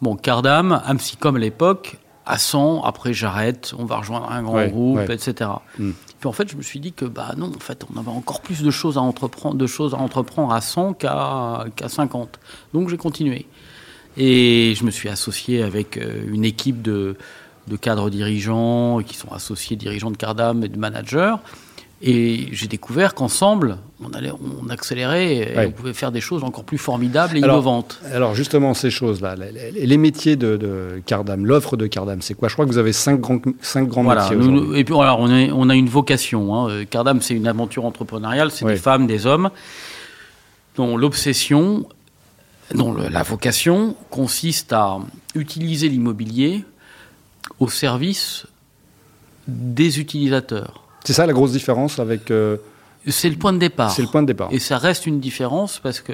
bon, 0.00 0.16
Cardam, 0.16 0.80
Amsicom 0.86 1.36
à 1.36 1.38
l'époque, 1.38 1.98
à 2.26 2.38
100, 2.38 2.82
après 2.82 3.12
j'arrête, 3.12 3.74
on 3.78 3.84
va 3.84 3.98
rejoindre 3.98 4.30
un 4.30 4.42
grand 4.42 4.66
groupe, 4.66 5.10
etc. 5.10 5.50
Hmm. 5.78 5.90
Puis 6.20 6.28
en 6.28 6.32
fait, 6.32 6.50
je 6.50 6.56
me 6.56 6.62
suis 6.62 6.80
dit 6.80 6.92
que 6.92 7.04
bah 7.04 7.34
non, 7.36 7.52
en 7.54 7.60
fait, 7.60 7.84
on 7.94 7.98
avait 8.00 8.10
encore 8.10 8.40
plus 8.40 8.62
de 8.62 8.70
choses 8.70 8.96
à 8.96 9.02
entreprendre, 9.02 9.56
de 9.56 9.66
choses 9.66 9.92
à 9.92 9.98
entreprendre 9.98 10.52
à 10.52 10.62
100 10.62 10.94
qu'à 10.94 11.66
50. 11.86 12.40
Donc 12.72 12.88
j'ai 12.88 12.96
continué. 12.96 13.46
Et 14.16 14.74
je 14.76 14.84
me 14.84 14.90
suis 14.90 15.08
associé 15.08 15.62
avec 15.62 15.96
euh, 15.96 16.24
une 16.32 16.44
équipe 16.44 16.82
de, 16.82 17.16
de 17.68 17.76
cadres 17.76 18.10
dirigeants 18.10 19.00
qui 19.04 19.16
sont 19.16 19.32
associés 19.32 19.76
dirigeants 19.76 20.10
de 20.10 20.16
Cardam 20.16 20.62
et 20.64 20.68
de 20.68 20.78
managers. 20.78 21.34
Et 22.06 22.48
j'ai 22.52 22.66
découvert 22.66 23.14
qu'ensemble, 23.14 23.78
on, 24.04 24.12
allait, 24.12 24.30
on 24.30 24.68
accélérait 24.68 25.36
et 25.36 25.58
on 25.58 25.70
pouvait 25.70 25.94
faire 25.94 26.12
des 26.12 26.20
choses 26.20 26.44
encore 26.44 26.64
plus 26.64 26.76
formidables 26.76 27.36
et 27.36 27.40
innovantes. 27.40 27.98
Alors 28.12 28.34
justement, 28.34 28.74
ces 28.74 28.90
choses-là, 28.90 29.36
les, 29.36 29.96
métiers 29.96 30.36
de, 30.36 31.00
Cardam, 31.06 31.46
l'offre 31.46 31.78
de 31.78 31.86
Cardam, 31.86 32.20
c'est 32.20 32.34
quoi? 32.34 32.48
Je 32.48 32.54
crois 32.54 32.66
que 32.66 32.70
vous 32.70 32.78
avez 32.78 32.92
cinq 32.92 33.20
grands, 33.20 33.40
cinq 33.62 33.88
grands 33.88 34.02
métiers 34.02 34.36
Et 34.78 34.84
puis 34.84 34.94
alors, 34.94 35.20
on, 35.20 35.30
on, 35.30 35.70
a 35.70 35.74
une 35.74 35.88
vocation. 35.88 36.54
Hein. 36.54 36.68
Euh, 36.68 36.84
Cardam, 36.84 37.22
c'est 37.22 37.34
une 37.34 37.46
aventure 37.46 37.86
entrepreneuriale, 37.86 38.50
c'est 38.50 38.66
des 38.66 38.76
femmes, 38.76 39.06
des 39.06 39.26
hommes, 39.26 39.48
dont 40.76 40.98
l'obsession, 40.98 41.86
dont 42.74 42.92
la 42.92 43.22
vocation 43.22 43.96
consiste 44.10 44.74
à 44.74 44.98
utiliser 45.34 45.88
l'immobilier 45.88 46.64
au 47.60 47.68
service 47.68 48.46
des 49.46 50.00
utilisateurs. 50.00 50.84
C'est 51.04 51.12
ça 51.12 51.26
la 51.26 51.32
grosse 51.32 51.52
différence 51.52 51.98
avec. 51.98 52.30
Euh, 52.30 52.56
c'est 53.06 53.28
le 53.28 53.36
point 53.36 53.52
de 53.52 53.58
départ. 53.58 53.90
C'est 53.90 54.00
le 54.00 54.08
point 54.08 54.22
de 54.22 54.26
départ. 54.26 54.48
Et 54.50 54.58
ça 54.58 54.78
reste 54.78 55.06
une 55.06 55.20
différence 55.20 55.78
parce 55.78 56.00
que 56.00 56.12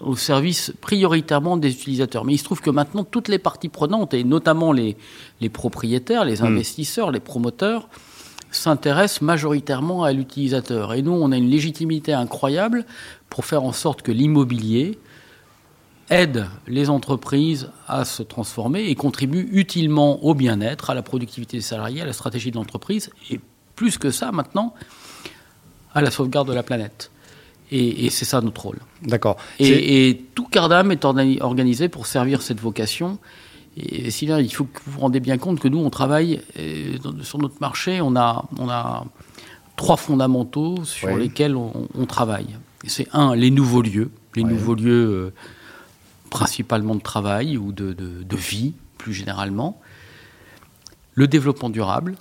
au 0.00 0.14
service 0.14 0.72
prioritairement 0.80 1.56
des 1.56 1.72
utilisateurs. 1.72 2.24
Mais 2.24 2.34
il 2.34 2.38
se 2.38 2.44
trouve 2.44 2.60
que 2.60 2.70
maintenant 2.70 3.02
toutes 3.02 3.28
les 3.28 3.40
parties 3.40 3.68
prenantes 3.68 4.14
et 4.14 4.22
notamment 4.22 4.72
les, 4.72 4.96
les 5.40 5.48
propriétaires, 5.48 6.24
les 6.24 6.42
hmm. 6.42 6.46
investisseurs, 6.46 7.10
les 7.10 7.18
promoteurs 7.18 7.88
s'intéressent 8.52 9.22
majoritairement 9.22 10.04
à 10.04 10.12
l'utilisateur. 10.12 10.94
Et 10.94 11.02
nous, 11.02 11.12
on 11.12 11.32
a 11.32 11.36
une 11.36 11.50
légitimité 11.50 12.12
incroyable 12.12 12.86
pour 13.28 13.44
faire 13.44 13.64
en 13.64 13.72
sorte 13.72 14.02
que 14.02 14.12
l'immobilier 14.12 14.98
aide 16.10 16.46
les 16.66 16.90
entreprises 16.90 17.70
à 17.88 18.04
se 18.04 18.22
transformer 18.22 18.84
et 18.84 18.94
contribue 18.94 19.48
utilement 19.52 20.24
au 20.24 20.34
bien-être, 20.34 20.90
à 20.90 20.94
la 20.94 21.02
productivité 21.02 21.56
des 21.56 21.62
salariés, 21.62 22.02
à 22.02 22.06
la 22.06 22.12
stratégie 22.12 22.50
de 22.50 22.56
l'entreprise 22.56 23.10
et 23.30 23.40
plus 23.74 23.98
que 23.98 24.10
ça 24.10 24.32
maintenant, 24.32 24.74
à 25.94 26.00
la 26.00 26.10
sauvegarde 26.10 26.48
de 26.48 26.54
la 26.54 26.62
planète. 26.62 27.10
Et, 27.72 28.10
c'est 28.10 28.24
ça 28.24 28.40
notre 28.40 28.62
rôle. 28.62 28.78
D'accord. 29.02 29.36
Et, 29.58 30.22
tout 30.34 30.46
Cardam 30.46 30.92
est 30.92 31.04
organisé 31.04 31.88
pour 31.88 32.06
servir 32.06 32.40
cette 32.42 32.60
vocation. 32.60 33.18
Et 33.76 34.10
Sylvain, 34.10 34.40
il 34.40 34.52
faut 34.52 34.64
que 34.64 34.80
vous 34.86 34.92
vous 34.92 35.00
rendez 35.00 35.20
bien 35.20 35.36
compte 35.36 35.58
que 35.58 35.68
nous, 35.68 35.78
on 35.78 35.90
travaille 35.90 36.40
euh, 36.58 36.96
sur 37.22 37.38
notre 37.38 37.56
marché, 37.60 38.00
on 38.00 38.16
a, 38.16 38.44
on 38.58 38.70
a 38.70 39.04
trois 39.74 39.96
fondamentaux 39.96 40.84
sur 40.84 41.14
lesquels 41.16 41.56
on, 41.56 42.06
travaille. 42.06 42.56
C'est 42.86 43.08
un, 43.12 43.34
les 43.34 43.50
nouveaux 43.50 43.82
lieux, 43.82 44.10
les 44.34 44.44
nouveaux 44.44 44.74
lieux 44.74 45.32
euh, 45.32 45.34
principalement 46.36 46.94
de 46.94 47.00
travail 47.00 47.56
ou 47.56 47.72
de, 47.72 47.92
de, 47.94 48.36
vie, 48.36 48.74
plus 48.98 49.14
généralement. 49.14 49.80
Le 51.14 51.26
développement 51.26 51.70
durable 51.70 52.14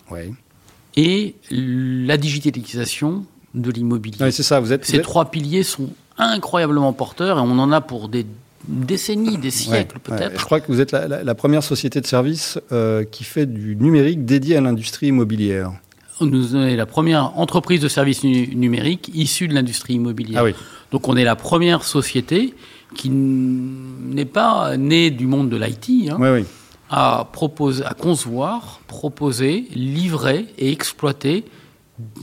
et 0.96 1.36
la 1.52 2.16
digitalisation 2.16 3.26
de 3.54 3.72
l'immobilier. 3.72 4.32
c'est 4.32 4.44
ça, 4.44 4.62
vous 4.62 4.72
êtes. 4.72 4.86
Ces 4.86 5.02
trois 5.02 5.26
piliers 5.26 5.64
sont 5.64 5.90
incroyablement 6.18 6.94
porteurs 6.94 7.38
et 7.40 7.42
on 7.42 7.60
en 7.60 7.74
a 7.74 7.82
pour 7.82 8.08
des 8.08 8.26
décennies, 8.70 9.38
des 9.38 9.52
siècles 9.52 10.00
peut-être. 10.00 10.40
je 10.40 10.46
crois 10.46 10.62
que 10.62 10.72
vous 10.72 10.80
êtes 10.80 10.94
la, 10.94 11.36
première 11.36 11.62
société 11.62 12.00
de 12.00 12.08
service 12.08 12.58
euh, 12.72 13.04
qui 13.04 13.26
fait 13.26 13.46
du 13.46 13.76
numérique 13.76 14.26
dédié 14.26 14.56
à 14.56 14.62
l'industrie 14.62 15.08
immobilière. 15.08 15.74
Nous 16.22 16.44
sommes 16.44 16.68
la 16.68 16.86
première 16.86 17.38
entreprise 17.38 17.82
de 17.82 17.90
services 17.90 18.24
numériques 18.24 19.12
issue 19.14 19.50
de 19.50 19.54
l'industrie 19.54 19.96
immobilière. 19.96 20.40
Ah 20.42 20.46
oui. 20.46 20.56
Donc 20.92 21.10
on 21.10 21.18
est 21.18 21.26
la 21.26 21.36
première 21.36 21.84
société 21.84 22.54
qui 22.96 23.10
n'est 23.10 24.26
pas 24.26 24.78
née 24.78 25.12
du 25.12 25.28
monde 25.28 25.50
de 25.50 25.58
l'IT. 25.58 26.10
Hein, 26.12 26.18
oui, 26.20 26.30
oui. 26.30 26.46
À, 26.90 27.28
proposer, 27.32 27.84
à 27.84 27.94
concevoir, 27.94 28.80
proposer, 28.88 29.66
livrer 29.74 30.46
et 30.58 30.72
exploiter 30.72 31.44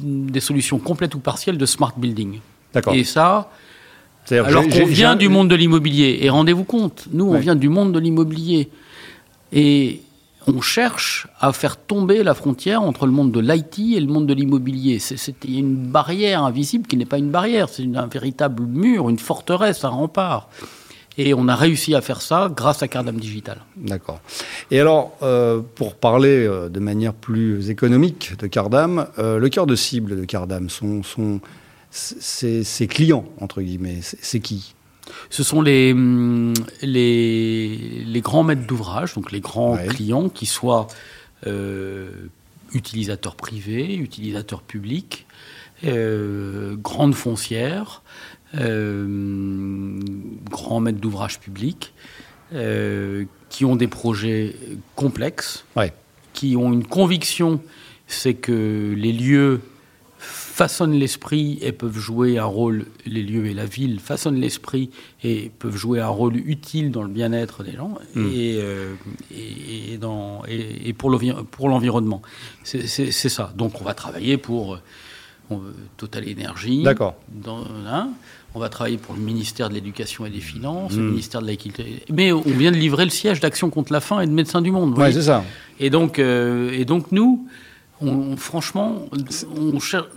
des 0.03 0.41
solutions 0.41 0.79
complètes 0.79 1.15
ou 1.15 1.19
partielles 1.19 1.59
de 1.59 1.67
smart 1.67 1.95
building. 1.97 2.41
D'accord. 2.73 2.95
Et 2.95 3.05
ça, 3.05 3.51
alors 4.31 4.69
qu'on 4.69 4.87
vient 4.87 5.17
du 5.17 5.29
monde 5.29 5.49
de 5.49 5.55
l'immobilier. 5.55 6.21
Et 6.23 6.31
rendez-vous 6.31 6.65
compte, 6.65 7.09
nous, 7.13 7.27
on 7.27 7.39
vient 7.39 7.57
du 7.57 7.69
monde 7.69 7.93
de 7.93 7.99
l'immobilier. 7.99 8.71
Et 9.53 10.01
on 10.47 10.61
cherche 10.61 11.27
à 11.41 11.53
faire 11.53 11.77
tomber 11.77 12.23
la 12.23 12.35
frontière 12.35 12.83
entre 12.83 13.07
le 13.07 13.13
monde 13.13 13.33
de 13.33 13.41
l'IT 13.41 13.79
et 13.97 14.01
le 14.01 14.07
monde 14.07 14.27
de 14.27 14.35
l'immobilier. 14.35 14.99
C'est 14.99 15.45
une 15.45 15.77
barrière 15.77 16.43
invisible 16.43 16.87
qui 16.87 16.97
n'est 16.97 17.07
pas 17.07 17.19
une 17.19 17.31
barrière, 17.31 17.69
c'est 17.69 17.85
un 17.95 18.07
véritable 18.07 18.65
mur, 18.65 19.09
une 19.09 19.19
forteresse, 19.19 19.85
un 19.85 19.91
rempart. 19.91 20.49
Et 21.19 21.35
on 21.35 21.47
a 21.49 21.55
réussi 21.55 21.95
à 21.95 22.01
faire 22.01 22.23
ça 22.23 22.51
grâce 22.55 22.83
à 22.83 22.89
Cardam 22.89 23.17
Digital. 23.17 23.59
D'accord. 23.77 24.21
Et 24.71 24.81
alors, 24.81 25.13
euh, 25.23 25.61
pour 25.75 25.95
parler 25.95 26.47
euh, 26.47 26.69
de 26.71 26.81
manière 26.81 27.13
plus 27.13 27.69
économique 27.69 28.33
de 28.39 28.47
Cardam, 28.47 29.07
euh, 29.19 29.39
le 29.39 29.49
cœur 29.51 29.67
de 29.67 29.77
cible 29.77 30.19
de 30.19 30.25
Cardam, 30.25 30.71
sont, 30.71 31.03
sont 31.03 31.41
ses, 31.91 32.87
clients, 32.89 33.27
entre 33.39 33.61
guillemets, 33.61 34.01
c'est 34.01 34.41
qui? 34.41 34.75
Ce 35.31 35.43
sont 35.43 35.63
les, 35.63 35.93
hum, 35.93 36.55
les, 36.83 38.05
les 38.07 38.21
grands 38.21 38.45
maîtres 38.45 38.67
d'ouvrage, 38.67 39.15
donc 39.15 39.33
les 39.33 39.41
grands 39.41 39.77
clients, 39.77 40.29
qui 40.29 40.47
soient 40.47 40.87
utilisateurs 42.73 43.35
privés, 43.35 43.97
utilisateurs 43.97 44.63
publics, 44.63 45.27
grandes 45.83 47.15
foncières, 47.15 48.03
euh, 48.55 49.99
grands 50.51 50.81
maîtres 50.81 51.01
d'ouvrage 51.01 51.41
publics, 51.41 51.95
euh, 52.53 53.25
qui 53.49 53.65
ont 53.65 53.77
des 53.77 53.89
projets 53.89 54.55
complexes, 54.95 55.65
qui 56.35 56.57
ont 56.57 56.73
une 56.73 56.85
conviction, 56.85 57.61
c'est 58.07 58.35
que 58.35 58.95
les 58.97 59.13
lieux 59.13 59.63
façonnent 60.53 60.93
l'esprit 60.93 61.59
et 61.63 61.73
peuvent 61.73 61.99
jouer 61.99 62.37
un 62.37 62.45
rôle, 62.45 62.85
les 63.07 63.23
lieux 63.23 63.47
et 63.47 63.55
la 63.55 63.65
ville 63.65 63.99
façonnent 63.99 64.39
l'esprit 64.39 64.91
et 65.25 65.51
peuvent 65.59 65.77
jouer 65.77 65.99
un 65.99 66.09
rôle 66.09 66.37
utile 66.37 66.91
dans 66.91 67.03
le 67.03 67.09
bien-être 67.09 67.65
des 67.65 67.73
gens 67.73 67.95
et, 68.15 68.19
hmm. 68.19 68.31
euh, 68.35 68.95
et, 69.35 69.97
dans, 69.97 70.43
et, 70.47 70.93
pour 70.93 71.09
l'environnement. 71.69 72.21
C'est 72.65 73.09
ça. 73.09 73.55
Donc 73.57 73.81
on 73.81 73.85
va 73.85 73.95
travailler 73.95 74.37
pour 74.37 74.79
Total 75.97 76.29
Énergie. 76.29 76.83
D'accord. 76.83 77.15
Hein, 77.87 78.11
on 78.55 78.59
va 78.59 78.69
travailler 78.69 78.99
pour 78.99 79.15
le 79.15 79.23
ministère 79.23 79.71
de 79.71 79.75
l'Éducation 79.75 80.27
et 80.27 80.31
des 80.31 80.41
Finances, 80.41 80.93
le 80.93 81.03
hmm. 81.03 81.09
ministère 81.09 81.41
de 81.41 81.47
l'Équité. 81.47 82.03
Mais 82.13 82.31
on 82.31 82.43
vient 82.43 82.73
de 82.73 82.77
livrer 82.77 83.05
le 83.05 83.11
siège 83.11 83.41
d'Action 83.41 83.71
contre 83.71 83.91
la 83.91 84.01
faim 84.01 84.21
et 84.21 84.27
de 84.27 84.33
Médecins 84.33 84.61
du 84.61 84.71
Monde. 84.71 84.99
Oui, 84.99 85.15
c'est 85.15 85.23
ça. 85.23 85.45
Et 85.81 85.89
donc, 85.89 86.19
euh, 86.19 86.71
et 86.73 86.85
donc 86.85 87.11
nous, 87.11 87.49
franchement, 88.37 89.07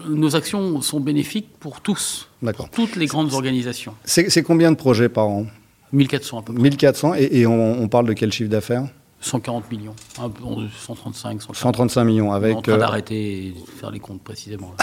nos 0.10 0.36
actions 0.36 0.82
sont 0.82 1.00
bénéfiques 1.00 1.50
pour 1.60 1.82
tous, 1.82 2.30
pour 2.56 2.70
toutes 2.70 2.96
les 2.96 3.06
grandes 3.06 3.34
organisations. 3.34 3.94
C'est 4.04 4.44
combien 4.44 4.72
de 4.72 4.78
projets 4.78 5.10
par 5.10 5.28
an? 5.28 5.46
1400 5.94 6.40
à 6.40 6.42
peu 6.42 6.54
près. 6.54 6.62
1400, 6.62 7.14
et, 7.16 7.46
on, 7.46 7.88
parle 7.88 8.08
de 8.08 8.14
quel 8.14 8.32
chiffre 8.32 8.50
d'affaires? 8.50 8.88
140 9.26 9.72
millions, 9.72 9.96
135, 10.16 11.42
135 11.42 12.04
millions 12.04 12.32
avec. 12.32 12.54
On 12.54 12.56
est 12.56 12.58
en 12.58 12.62
train 12.62 12.74
euh, 12.74 12.78
d'arrêter 12.78 13.54
de 13.56 13.80
faire 13.80 13.90
les 13.90 14.00
comptes 14.00 14.22
précisément. 14.22 14.76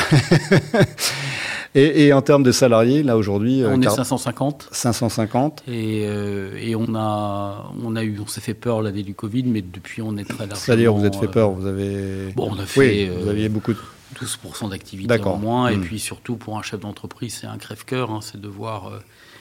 et, 1.76 2.12
en 2.12 2.22
termes 2.22 2.42
de 2.42 2.50
salariés, 2.50 3.04
là 3.04 3.16
aujourd'hui. 3.16 3.62
Euh, 3.62 3.72
on 3.72 3.80
est 3.80 3.88
550. 3.88 4.68
550. 4.72 5.62
Et, 5.68 6.06
euh, 6.08 6.56
et, 6.60 6.74
on 6.74 6.92
a, 6.96 7.70
on 7.84 7.94
a 7.94 8.02
eu, 8.02 8.18
on 8.20 8.26
s'est 8.26 8.40
fait 8.40 8.54
peur 8.54 8.82
l'année 8.82 9.04
du 9.04 9.14
Covid, 9.14 9.44
mais 9.44 9.62
depuis 9.62 10.02
on 10.02 10.16
est 10.16 10.24
très 10.24 10.38
largement. 10.38 10.56
C'est-à-dire 10.56 10.92
vous 10.92 11.04
êtes 11.04 11.14
fait 11.14 11.28
peur, 11.28 11.52
vous 11.52 11.66
avez. 11.66 12.32
Bon, 12.34 12.50
on 12.50 12.58
a 12.58 12.66
fait. 12.66 13.10
vous 13.10 13.28
aviez 13.28 13.48
beaucoup. 13.48 13.74
De... 13.74 13.78
12% 14.14 14.70
d'activité 14.70 15.20
en 15.24 15.36
moins, 15.36 15.68
et 15.68 15.76
hmm. 15.76 15.82
puis 15.82 15.98
surtout 15.98 16.36
pour 16.36 16.58
un 16.58 16.62
chef 16.62 16.80
d'entreprise, 16.80 17.38
c'est 17.40 17.46
un 17.46 17.58
crève-cœur, 17.58 18.10
hein, 18.10 18.20
c'est 18.22 18.40
de 18.40 18.48
voir 18.48 18.90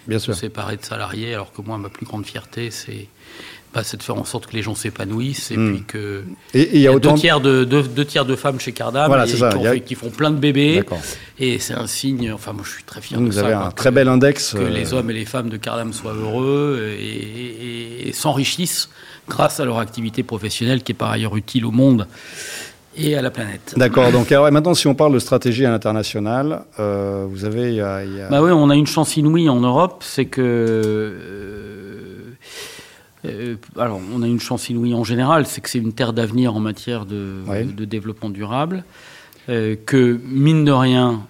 Bien 0.07 0.17
se 0.17 0.33
séparer 0.33 0.77
de 0.77 0.83
salariés, 0.83 1.33
alors 1.33 1.53
que 1.53 1.61
moi, 1.61 1.77
ma 1.77 1.89
plus 1.89 2.05
grande 2.05 2.25
fierté, 2.25 2.71
c'est 2.71 3.07
bah, 3.73 3.83
de 3.83 4.03
faire 4.03 4.17
en 4.17 4.25
sorte 4.25 4.47
que 4.47 4.53
les 4.53 4.63
gens 4.63 4.75
s'épanouissent 4.75 5.49
et 5.51 5.57
hmm. 5.57 5.73
puis 5.73 5.83
que 5.85 6.23
et 6.53 6.75
il 6.75 6.81
y 6.81 6.87
a, 6.87 6.91
autant 6.91 7.13
deux 7.13 7.19
tiers 7.19 7.39
de 7.39 7.63
deux, 7.63 8.05
tiers 8.05 8.25
de 8.25 8.35
femmes 8.35 8.59
chez 8.59 8.73
Cardam 8.73 9.09
qui, 9.85 9.95
font 9.95 10.09
plein 10.09 10.29
de 10.29 10.35
bébés. 10.35 10.83
Et 11.39 11.57
c'est 11.57 11.73
un 11.73 11.87
signe 11.87 12.33
enfin 12.33 12.51
moi 12.51 12.63
je 12.65 12.71
suis 12.71 12.83
très 12.83 12.99
fier 12.99 13.19
de 13.19 13.25
vous 13.25 13.37
avez 13.37 13.53
un 13.53 13.71
très 13.71 13.91
bel 13.91 14.09
index 14.09 14.53
que 14.53 14.57
euh, 14.57 14.69
les 14.69 14.93
hommes 14.93 15.09
et 15.09 15.13
les 15.13 15.25
femmes 15.25 15.49
de 15.49 15.55
Cardam 15.55 15.93
soient 15.93 16.13
heureux 16.13 16.97
et, 16.99 18.11
s'enrichissent 18.13 18.89
grâce 19.29 19.61
à 19.61 19.65
leur 19.65 19.79
activité 19.79 20.21
professionnelle 20.21 20.83
qui 20.83 20.91
est 20.91 20.95
par 20.95 21.09
ailleurs 21.09 21.37
utile 21.37 21.65
au 21.65 21.71
monde 21.71 22.07
et 22.97 23.15
à 23.15 23.21
la 23.21 23.31
planète. 23.31 23.73
D'accord. 23.77 24.11
Donc 24.11 24.31
alors, 24.31 24.51
maintenant, 24.51 24.73
si 24.73 24.87
on 24.87 24.95
parle 24.95 25.13
de 25.13 25.19
stratégie 25.19 25.65
à 25.65 25.71
l'international, 25.71 26.63
euh, 26.79 27.25
vous 27.29 27.45
avez, 27.45 27.79
Bah 28.29 28.41
oui, 28.41 28.51
on 28.51 28.69
a 28.69 28.75
une 28.75 28.87
chance 28.87 29.17
inouïe 29.17 29.49
en 29.49 29.59
Europe, 29.59 30.03
c'est 30.05 30.25
que 30.25 30.41
euh, 30.41 32.21
euh, 33.25 33.55
alors, 33.77 33.99
on 34.13 34.21
a 34.23 34.27
une 34.27 34.39
chance 34.39 34.69
inouïe 34.69 34.93
en 34.93 35.03
général, 35.03 35.45
c'est 35.45 35.61
que 35.61 35.69
c'est 35.69 35.79
une 35.79 35.93
terre 35.93 36.13
d'avenir 36.13 36.55
en 36.55 36.59
matière 36.59 37.05
de, 37.05 37.85
développement 37.85 38.29
durable. 38.29 38.83
Que, 39.47 40.19
mine 40.25 40.63
de 40.63 40.71
rien, 40.71 41.21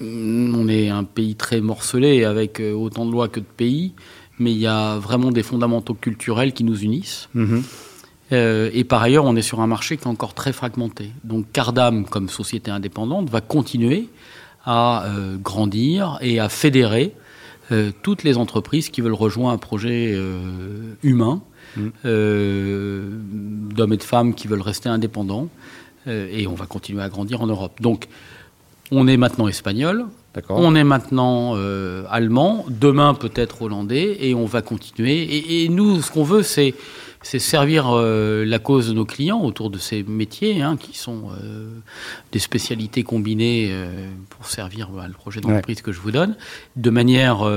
on 0.00 0.68
est 0.68 0.90
un 0.90 1.04
pays 1.04 1.36
très 1.36 1.60
morcelé 1.60 2.24
avec 2.24 2.60
autant 2.60 3.06
de 3.06 3.12
lois 3.12 3.28
que 3.28 3.40
de 3.40 3.46
pays, 3.46 3.94
mais 4.38 4.52
il 4.52 4.58
y 4.58 4.66
a 4.66 4.98
vraiment 4.98 5.30
des 5.30 5.42
fondamentaux 5.42 5.94
culturels 5.94 6.52
qui 6.52 6.64
nous 6.64 6.82
unissent. 6.82 7.28
Mhm. 8.30 8.70
et 8.72 8.84
par 8.84 9.02
ailleurs, 9.02 9.24
on 9.24 9.36
est 9.36 9.42
sur 9.42 9.60
un 9.60 9.66
marché 9.66 9.96
qui 9.96 10.04
est 10.04 10.08
encore 10.08 10.34
très 10.34 10.52
fragmenté. 10.52 11.10
Donc, 11.24 11.46
Cardam, 11.52 12.04
comme 12.04 12.28
société 12.28 12.70
indépendante, 12.70 13.30
va 13.30 13.40
continuer 13.40 14.08
à 14.66 15.06
grandir 15.42 16.18
et 16.22 16.40
à 16.40 16.48
fédérer 16.48 17.14
euh, 17.72 17.92
toutes 18.02 18.24
les 18.24 18.36
entreprises 18.36 18.90
qui 18.90 19.00
veulent 19.00 19.14
rejoindre 19.14 19.54
un 19.54 19.58
projet 19.58 20.12
euh, 20.14 20.94
humain, 21.02 21.40
mm. 21.76 21.88
euh, 22.04 23.08
d'hommes 23.10 23.94
et 23.94 23.96
de 23.96 24.02
femmes 24.02 24.34
qui 24.34 24.48
veulent 24.48 24.60
rester 24.60 24.88
indépendants, 24.88 25.48
et 26.06 26.46
on 26.46 26.52
va 26.52 26.66
continuer 26.66 27.02
à 27.02 27.08
grandir 27.08 27.40
en 27.40 27.46
Europe. 27.46 27.80
Donc, 27.80 28.08
on 28.90 29.08
est 29.08 29.16
maintenant 29.16 29.48
espagnol, 29.48 30.04
on 30.50 30.74
est 30.74 30.84
maintenant 30.84 31.54
allemand, 32.10 32.66
demain 32.68 33.14
peut-être 33.14 33.62
hollandais, 33.62 34.18
et 34.20 34.34
on 34.34 34.44
va 34.44 34.60
continuer. 34.60 35.22
Et, 35.22 35.64
et 35.64 35.68
nous, 35.70 36.02
ce 36.02 36.10
qu'on 36.10 36.24
veut, 36.24 36.42
c'est 36.42 36.74
c'est 37.24 37.38
servir 37.38 37.86
euh, 37.88 38.44
la 38.44 38.58
cause 38.58 38.88
de 38.88 38.92
nos 38.92 39.06
clients 39.06 39.40
autour 39.42 39.70
de 39.70 39.78
ces 39.78 40.02
métiers, 40.02 40.60
hein, 40.60 40.76
qui 40.78 40.96
sont 40.96 41.30
euh, 41.42 41.70
des 42.32 42.38
spécialités 42.38 43.02
combinées 43.02 43.70
euh, 43.70 44.10
pour 44.28 44.46
servir 44.46 44.90
bah, 44.90 45.06
le 45.08 45.14
projet 45.14 45.40
d'entreprise 45.40 45.80
que 45.80 45.90
je 45.90 46.00
vous 46.00 46.10
donne, 46.10 46.36
de 46.76 46.90
manière 46.90 47.50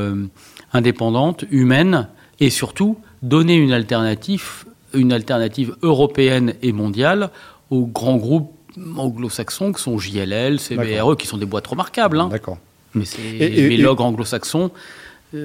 indépendante, 0.72 1.44
humaine, 1.52 2.08
et 2.40 2.50
surtout 2.50 2.98
donner 3.22 3.56
une 3.56 3.74
alternative, 3.74 4.64
une 4.94 5.12
alternative 5.12 5.76
européenne 5.82 6.54
et 6.62 6.72
mondiale 6.72 7.30
aux 7.70 7.86
grands 7.86 8.16
groupes 8.16 8.54
anglo-saxons 8.96 9.74
qui 9.74 9.82
sont 9.82 9.98
JLL, 9.98 10.60
CBRE, 10.60 11.18
qui 11.18 11.28
sont 11.28 11.38
des 11.38 11.46
boîtes 11.46 11.68
remarquables. 11.68 12.22
Hein. 12.22 12.30
D'accord. 12.30 12.58
Mais 12.96 13.04
les 13.38 13.76
logs 13.78 14.00
anglo-saxons. 14.00 14.72
et 15.34 15.44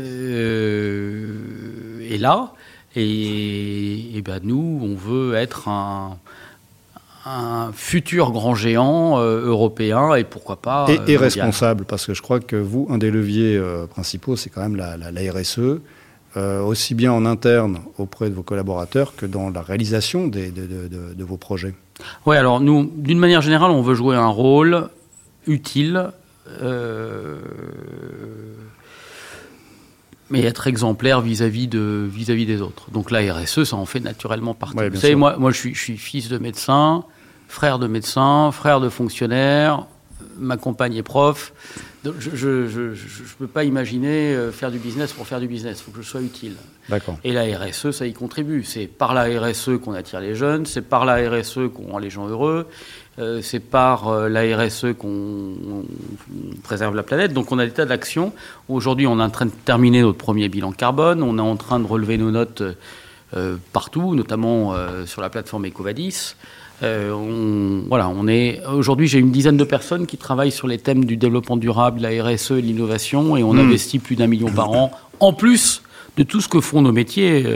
là, 2.19 2.53
et, 2.95 4.23
ben 4.25 4.41
nous, 4.43 4.81
on 4.83 4.95
veut 4.95 5.35
être 5.35 5.69
un, 5.69 6.19
un 7.25 7.71
futur 7.73 8.33
grand 8.33 8.55
géant 8.55 9.19
européen 9.19 10.15
et 10.15 10.25
pourquoi 10.25 10.57
pas. 10.57 10.87
et, 11.07 11.17
responsable, 11.17 11.85
parce 11.85 12.07
que 12.07 12.15
je 12.15 12.23
crois 12.23 12.41
que 12.41 12.57
vous, 12.57 12.87
un 12.91 12.99
des 12.99 13.11
leviers 13.11 13.61
principaux, 13.91 14.37
c'est 14.37 14.51
quand 14.51 14.63
même 14.63 14.77
la, 14.77 15.33
RSE. 15.33 15.81
aussi 16.37 16.95
bien 16.95 17.13
en 17.13 17.25
interne 17.25 17.81
auprès 17.99 18.29
de 18.29 18.35
vos 18.35 18.43
collaborateurs 18.43 19.15
que 19.17 19.27
dans 19.27 19.51
la 19.51 19.63
réalisation 19.63 20.29
de, 20.29 20.51
de, 20.51 21.25
vos 21.25 21.37
projets. 21.37 21.75
Oui, 22.27 22.37
alors 22.37 22.61
nous, 22.61 22.91
d'une 22.95 23.19
manière 23.19 23.43
générale, 23.43 23.71
on 23.71 23.83
veut 23.83 23.95
jouer 23.95 24.17
un 24.17 24.29
rôle 24.29 24.89
utile 25.47 26.13
euh, 26.61 27.39
mais 30.33 30.43
être 30.45 30.67
exemplaire 30.67 31.21
vis-à-vis 31.21 31.69
de 31.69 32.09
vis-à-vis 32.11 32.47
des 32.47 32.63
autres. 32.63 32.91
Donc 32.91 33.11
la 33.11 33.21
RSE, 33.35 33.65
ça 33.65 33.77
en 33.77 33.85
fait 33.85 34.01
naturellement 34.01 34.55
partie. 34.55 34.77
Vous 34.89 34.97
savez, 34.97 35.15
moi, 35.15 35.37
moi 35.37 35.53
je, 35.53 35.59
suis, 35.59 35.75
je 35.75 35.81
suis 35.81 35.99
fils 35.99 36.31
de 36.31 36.39
médecin, 36.39 37.05
frère 37.49 37.79
de 37.79 37.87
médecin, 37.87 38.51
frère 38.51 38.81
de 38.81 38.89
fonctionnaire, 38.89 39.87
ma 40.39 40.57
compagne 40.57 40.95
est 40.95 41.03
prof. 41.03 41.53
je 42.05 42.47
ne 42.47 42.95
peux 43.39 43.47
pas 43.47 43.65
imaginer 43.65 44.35
euh, 44.35 44.51
faire 44.51 44.71
du 44.71 44.79
business 44.79 45.13
pour 45.13 45.27
faire 45.27 45.41
du 45.41 45.47
business. 45.47 45.81
Il 45.81 45.85
faut 45.85 45.91
que 45.93 46.03
je 46.03 46.09
sois 46.09 46.21
utile. 46.21 46.57
D'accord. 46.89 47.17
Et 47.23 47.33
la 47.33 47.45
RSE, 47.45 47.93
ça 47.93 48.07
y 48.07 48.13
contribue. 48.13 48.65
C'est 48.65 48.87
par 48.87 49.15
la 49.15 49.25
RSE 49.41 49.79
qu'on 49.83 49.93
attire 49.93 50.21
les 50.21 50.35
jeunes, 50.35 50.67
c'est 50.67 50.83
par 50.83 51.05
la 51.05 51.31
RSE 51.31 51.71
qu'on 51.73 51.93
rend 51.93 51.99
les 51.99 52.11
gens 52.11 52.27
heureux, 52.27 52.67
euh, 53.19 53.41
c'est 53.41 53.61
par 53.61 54.09
euh, 54.09 54.29
la 54.29 54.43
RSE 54.57 54.95
qu'on 54.99 55.85
préserve 56.65 56.97
la 56.97 57.05
planète. 57.05 57.33
Donc 57.33 57.53
on 57.53 57.59
a 57.59 57.67
des 57.67 57.73
tas 57.73 57.87
d'actions. 57.87 58.33
Aujourd'hui, 58.69 59.07
on 59.07 59.21
est 59.21 59.23
en 59.23 59.31
train 59.31 59.47
de 59.47 59.53
terminer 59.65 60.03
notre 60.03 60.19
premier 60.19 60.49
bilan 60.49 60.73
carbone. 60.73 61.23
On 61.23 61.39
est 61.39 61.43
en 61.43 61.57
train 61.57 61.79
de 61.79 61.87
relever 61.87 62.19
nos 62.19 62.33
notes 62.33 62.65
euh, 63.37 63.57
partout, 63.73 64.17
notamment 64.17 64.75
sur 65.07 65.23
la 65.23 65.31
plateforme 65.31 65.67
Ecovadis. 65.67 66.35
Voilà, 66.81 68.09
on 68.09 68.27
est 68.27 68.61
aujourd'hui 68.67 69.07
j'ai 69.07 69.19
une 69.19 69.31
dizaine 69.31 69.57
de 69.57 69.65
personnes 69.65 70.07
qui 70.07 70.17
travaillent 70.17 70.53
sur 70.53 70.67
les 70.67 70.79
thèmes 70.79 71.05
du 71.05 71.17
développement 71.17 71.57
durable, 71.57 72.01
la 72.01 72.25
RSE 72.25 72.53
et 72.53 72.63
l'innovation, 72.63 73.37
et 73.37 73.43
on 73.43 73.55
hmm. 73.55 73.61
investit 73.61 73.99
plus 73.99 74.17
d'un 74.17 74.27
million 74.27 74.51
par 74.51 74.71
an, 74.71 74.91
en 75.21 75.33
plus 75.33 75.83
de 76.17 76.23
tout 76.23 76.41
ce 76.41 76.49
que 76.49 76.61
font 76.61 76.83
nos 76.83 76.93
métiers. 76.93 77.47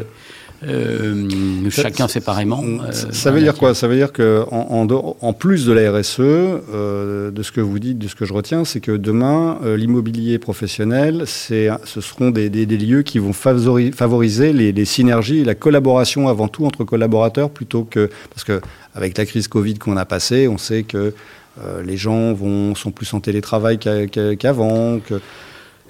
Euh, 0.65 1.69
chacun 1.71 2.09
séparément. 2.09 2.63
Euh, 2.63 2.93
ça 2.93 3.31
veut 3.31 3.41
dire 3.41 3.55
quoi? 3.55 3.75
Ça 3.75 3.89
veut 3.89 3.97
dire 3.97 4.13
que 4.13 4.45
en, 4.51 4.87
en, 4.89 5.33
plus 5.33 5.67
de 5.67 5.73
la 5.73 5.93
RSE, 5.93 6.21
euh, 6.21 7.31
de 7.31 7.43
ce 7.43 7.53
que 7.53 7.61
vous 7.61 7.79
dites, 7.79 7.99
de 7.99 8.09
ce 8.09 8.15
que 8.15 8.25
je 8.25 8.33
retiens, 8.33 8.65
c'est 8.65 8.81
que 8.81 8.93
demain, 8.93 9.59
l'immobilier 9.77 10.39
professionnel, 10.39 11.25
c'est, 11.27 11.69
ce 11.85 12.01
seront 12.01 12.31
des, 12.31 12.49
des, 12.49 12.77
lieux 12.77 13.03
qui 13.03 13.19
vont 13.19 13.33
favoriser 13.33 14.53
les, 14.53 14.73
les, 14.73 14.85
synergies 14.85 15.45
la 15.45 15.55
collaboration 15.55 16.29
avant 16.29 16.49
tout 16.49 16.65
entre 16.65 16.85
collaborateurs 16.85 17.51
plutôt 17.51 17.85
que 17.85 18.11
parce 18.31 18.45
que 18.45 18.61
avec 18.95 19.19
la 19.19 19.27
crise 19.27 19.49
Covid 19.49 19.75
qu'on 19.75 19.97
a 19.97 20.05
passée, 20.05 20.49
on 20.49 20.59
sait 20.59 20.83
que 20.83 21.13
les 21.85 21.97
gens 21.97 22.33
vont, 22.33 22.75
sont 22.75 22.91
plus 22.91 23.13
en 23.15 23.21
télétravail 23.21 23.79
qu'avant. 23.79 25.01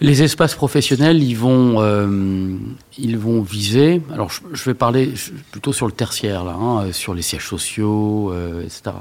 Les 0.00 0.22
espaces 0.22 0.54
professionnels, 0.54 1.22
ils 1.22 1.36
vont, 1.36 1.80
euh, 1.80 2.56
ils 2.98 3.16
vont 3.16 3.40
viser. 3.40 4.02
Alors, 4.12 4.30
je, 4.30 4.64
vais 4.64 4.74
parler 4.74 5.14
plutôt 5.50 5.72
sur 5.72 5.86
le 5.86 5.92
tertiaire, 5.92 6.44
là, 6.44 6.52
hein, 6.52 6.92
sur 6.92 7.14
les 7.14 7.22
sièges 7.22 7.46
sociaux, 7.46 8.30
euh, 8.32 8.62
etc. 8.62 8.96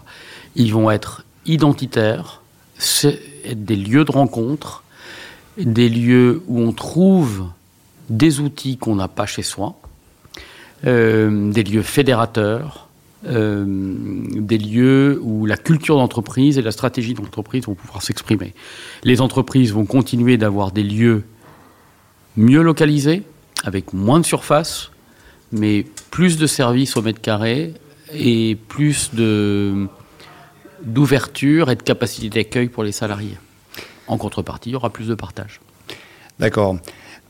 Ils 0.56 0.74
vont 0.74 0.90
être 0.90 1.26
identitaires, 1.46 2.42
être 3.44 3.66
des 3.66 3.76
lieux 3.76 4.06
de 4.06 4.12
rencontre, 4.12 4.84
des 5.58 5.90
lieux 5.90 6.44
où 6.48 6.62
on 6.62 6.72
trouve 6.72 7.48
des 8.10 8.40
outils 8.40 8.78
qu'on 8.78 8.96
n'a 8.96 9.08
pas 9.08 9.26
chez 9.26 9.44
soi, 9.44 9.76
euh, 10.86 11.52
des 11.52 11.64
lieux 11.64 11.82
fédérateurs, 11.82 12.85
euh, 13.28 13.66
des 13.68 14.58
lieux 14.58 15.20
où 15.24 15.46
la 15.46 15.58
culture 15.58 15.98
d'entreprise 15.98 16.58
et 16.58 16.62
la 16.62 16.72
stratégie 16.72 17.14
d'entreprise 17.14 17.66
vont 17.66 17.76
pouvoir 17.76 18.02
s'exprimer. 18.02 18.54
Les 19.04 19.22
entreprises 19.22 19.74
vont 19.74 19.86
continuer 19.86 20.38
d'avoir 20.38 20.72
des 20.72 20.84
lieux 20.84 21.24
mieux 22.38 22.62
localisés, 22.62 23.24
avec 23.64 23.94
moins 23.94 24.20
de 24.20 24.26
surface, 24.26 24.92
mais 25.52 25.86
plus 26.12 26.38
de 26.38 26.48
services 26.48 26.98
au 26.98 27.02
mètre 27.02 27.22
carré 27.22 27.74
et 28.14 28.58
plus 28.68 29.12
de 29.14 29.88
d'ouverture 30.84 31.72
et 31.72 31.76
de 31.76 31.82
capacité 31.82 32.30
d'accueil 32.30 32.70
pour 32.70 32.84
les 32.84 32.92
salariés. 32.92 33.38
En 34.08 34.18
contrepartie, 34.18 34.70
il 34.70 34.74
y 34.74 34.76
aura 34.76 34.92
plus 34.92 35.08
de 35.08 35.16
partage. 35.16 35.60
D'accord. 36.38 36.78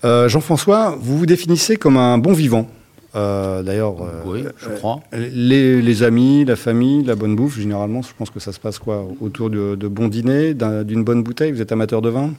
Euh, 0.03 0.27
Jean-François, 0.27 0.97
vous 0.99 1.17
vous 1.17 1.25
définissez 1.25 1.77
comme 1.77 1.95
un 1.95 2.17
bon 2.17 2.33
vivant. 2.33 2.67
Euh, 3.15 3.63
d'ailleurs, 3.63 3.95
euh, 4.01 4.51
je 4.57 4.69
crois. 4.69 5.01
Les, 5.13 6.03
amis, 6.03 6.43
la 6.45 6.55
famille, 6.55 7.03
la 7.03 7.15
bonne 7.15 7.35
bouffe, 7.35 7.57
généralement, 7.57 8.01
je 8.01 8.13
pense 8.17 8.29
que 8.29 8.39
ça 8.39 8.51
se 8.51 8.59
passe 8.59 8.79
quoi? 8.79 9.07
Autour 9.21 9.49
de, 9.49 9.75
de 9.75 9.87
bons 9.87 10.07
dîners, 10.07 10.53
d'une 10.53 11.03
bonne 11.03 11.23
bouteille? 11.23 11.51
Vous 11.51 11.61
êtes 11.61 11.71
amateur 11.71 12.01
de 12.01 12.09
vin? 12.09 12.33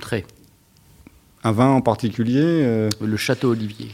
Très. 0.00 0.24
Un 1.42 1.52
vin 1.52 1.68
en 1.68 1.80
particulier 1.80 2.42
euh? 2.44 2.88
Le 3.00 3.16
Château 3.16 3.50
Olivier. 3.50 3.88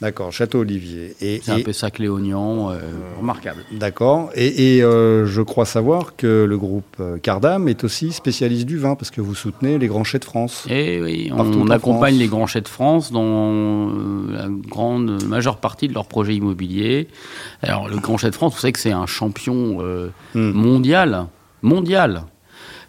D'accord, 0.00 0.32
Château 0.32 0.60
Olivier. 0.60 1.14
C'est 1.20 1.48
un 1.50 1.60
peu 1.60 1.72
sac 1.72 1.98
Léognan, 1.98 2.70
euh, 2.70 2.78
remarquable. 3.18 3.64
D'accord. 3.72 4.30
Et, 4.34 4.82
euh, 4.82 5.24
je 5.24 5.40
crois 5.40 5.64
savoir 5.66 6.16
que 6.16 6.44
le 6.44 6.58
groupe 6.58 6.96
euh, 6.98 7.16
Cardam 7.18 7.68
est 7.68 7.84
aussi 7.84 8.12
spécialiste 8.12 8.66
du 8.66 8.76
vin, 8.76 8.96
parce 8.96 9.10
que 9.10 9.20
vous 9.20 9.34
soutenez 9.34 9.78
les 9.78 9.86
grands 9.86 10.04
chais 10.04 10.18
de 10.18 10.24
France. 10.24 10.66
Et 10.68 10.96
eh 10.96 11.02
oui, 11.02 11.32
on, 11.32 11.70
accompagne 11.70 12.16
les 12.16 12.26
grands 12.26 12.46
chais 12.46 12.60
de 12.60 12.68
France 12.68 13.12
dans 13.12 13.90
la 14.30 14.48
grande 14.48 15.22
majeure 15.24 15.58
partie 15.58 15.86
de 15.86 15.94
leurs 15.94 16.06
projets 16.06 16.34
immobiliers. 16.34 17.08
Alors, 17.62 17.88
le 17.88 17.96
grand 17.98 18.18
chais 18.18 18.30
de 18.30 18.34
France, 18.34 18.54
vous 18.54 18.60
savez 18.60 18.72
que 18.72 18.80
c'est 18.80 18.92
un 18.92 19.06
champion 19.06 19.78
hmm. 20.34 20.50
mondial, 20.50 21.26
mondial 21.62 22.24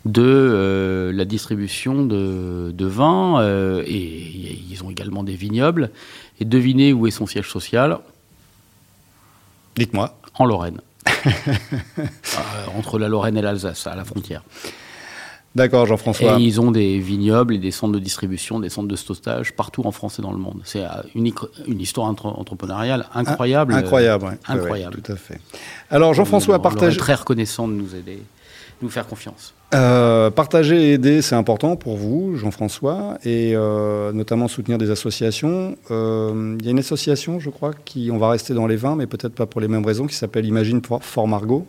de 0.06 1.12
la 1.14 1.26
distribution 1.26 2.06
de, 2.06 2.72
de 2.72 2.86
vin, 2.86 3.44
et 3.86 4.60
ils 4.70 4.84
ont 4.84 4.92
également 4.92 5.24
des 5.24 5.36
vignobles. 5.36 5.92
Et 6.40 6.46
devinez 6.46 6.94
où 6.94 7.08
est 7.08 7.12
son 7.12 7.26
siège 7.26 7.50
social 7.50 8.00
Dites-moi. 9.76 10.18
En 10.36 10.46
Lorraine. 10.46 10.82
Euh, 12.08 12.78
entre 12.78 13.00
la 13.00 13.08
Lorraine 13.08 13.38
et 13.38 13.42
l'Alsace, 13.42 13.88
à 13.88 13.96
la 13.96 14.04
frontière. 14.04 14.44
D'accord, 15.56 15.86
Jean-François. 15.86 16.38
Et 16.38 16.44
ils 16.44 16.60
ont 16.60 16.70
des 16.70 17.00
vignobles 17.00 17.56
et 17.56 17.58
des 17.58 17.72
centres 17.72 17.94
de 17.94 18.00
distribution, 18.00 18.60
des 18.60 18.70
centres 18.70 18.90
de 18.90 18.96
stockage 18.98 19.54
partout 19.54 19.84
en 19.86 19.92
France 19.92 20.20
et 20.20 20.22
dans 20.22 20.34
le 20.34 20.38
monde. 20.38 20.62
C'est 20.66 20.84
euh, 20.84 20.90
une, 21.16 21.32
une 21.66 21.80
histoire 21.80 22.08
entrepreneuriale 22.08 23.08
incroyable. 23.14 23.74
incroyable, 23.74 24.26
oui. 24.30 24.38
incroyable. 24.48 25.02
tout 25.02 25.12
à 25.12 25.16
fait. 25.16 25.40
Alors, 25.90 26.14
Jean-François, 26.14 26.62
partage. 26.62 26.98
très 26.98 27.16
reconnaissant 27.16 27.70
de 27.70 27.74
nous 27.74 27.96
aider, 27.96 28.18
de 28.18 28.22
nous 28.82 28.90
faire 28.90 29.08
confiance. 29.08 29.54
Euh, 29.74 30.30
partager 30.30 30.76
et 30.76 30.94
aider, 30.94 31.22
c'est 31.22 31.36
important 31.36 31.76
pour 31.76 31.98
vous, 31.98 32.38
Jean-François, 32.38 33.18
et 33.26 33.54
euh, 33.56 34.12
notamment 34.14 34.48
soutenir 34.48 34.78
des 34.78 34.92
associations. 34.92 35.78
Euh, 35.92 36.56
il 36.60 36.66
y 36.66 36.70
a 36.70 36.72
une 36.72 36.80
association, 36.80 37.40
je 37.40 37.50
crois, 37.50 37.74
qui, 37.74 38.10
on 38.12 38.18
va 38.18 38.30
rester 38.30 38.54
dans 38.54 38.68
les 38.68 38.76
vins, 38.76 38.96
mais 38.96 39.08
peut-être 39.08 39.34
pas 39.34 39.46
pour 39.46 39.62
les 39.62 39.68
mêmes 39.68 39.86
raisons, 39.86 40.08
qui 40.08 40.16
s'appelle 40.16 40.46
Imagine 40.46 40.82
Fort 41.02 41.28
Margot. 41.28 41.66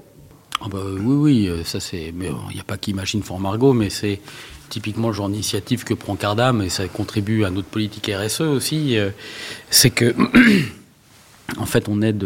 Ah 0.61 0.67
bah, 0.71 0.79
oui, 0.85 1.49
oui, 1.49 1.65
ça 1.65 1.81
c'est. 1.81 2.13
Mais 2.15 2.31
il 2.51 2.55
n'y 2.55 2.61
a 2.61 2.65
pas 2.65 2.77
qu'Imagine 2.77 3.23
Fort 3.23 3.41
Margot, 3.41 3.73
mais 3.73 3.91
c'est 3.91 4.21
typiquement 4.69 5.09
le 5.09 5.15
genre 5.15 5.29
d'initiative 5.29 5.85
que 5.85 5.95
prend 5.95 6.17
Cardam, 6.17 6.63
et 6.63 6.69
ça 6.69 6.87
contribue 6.89 7.45
à 7.45 7.51
notre 7.51 7.69
politique 7.69 8.11
RSE 8.15 8.43
aussi. 8.43 8.97
c'est 9.71 9.91
que, 9.91 10.15
en 11.59 11.67
fait, 11.67 11.89
on 11.89 12.03
aide 12.03 12.25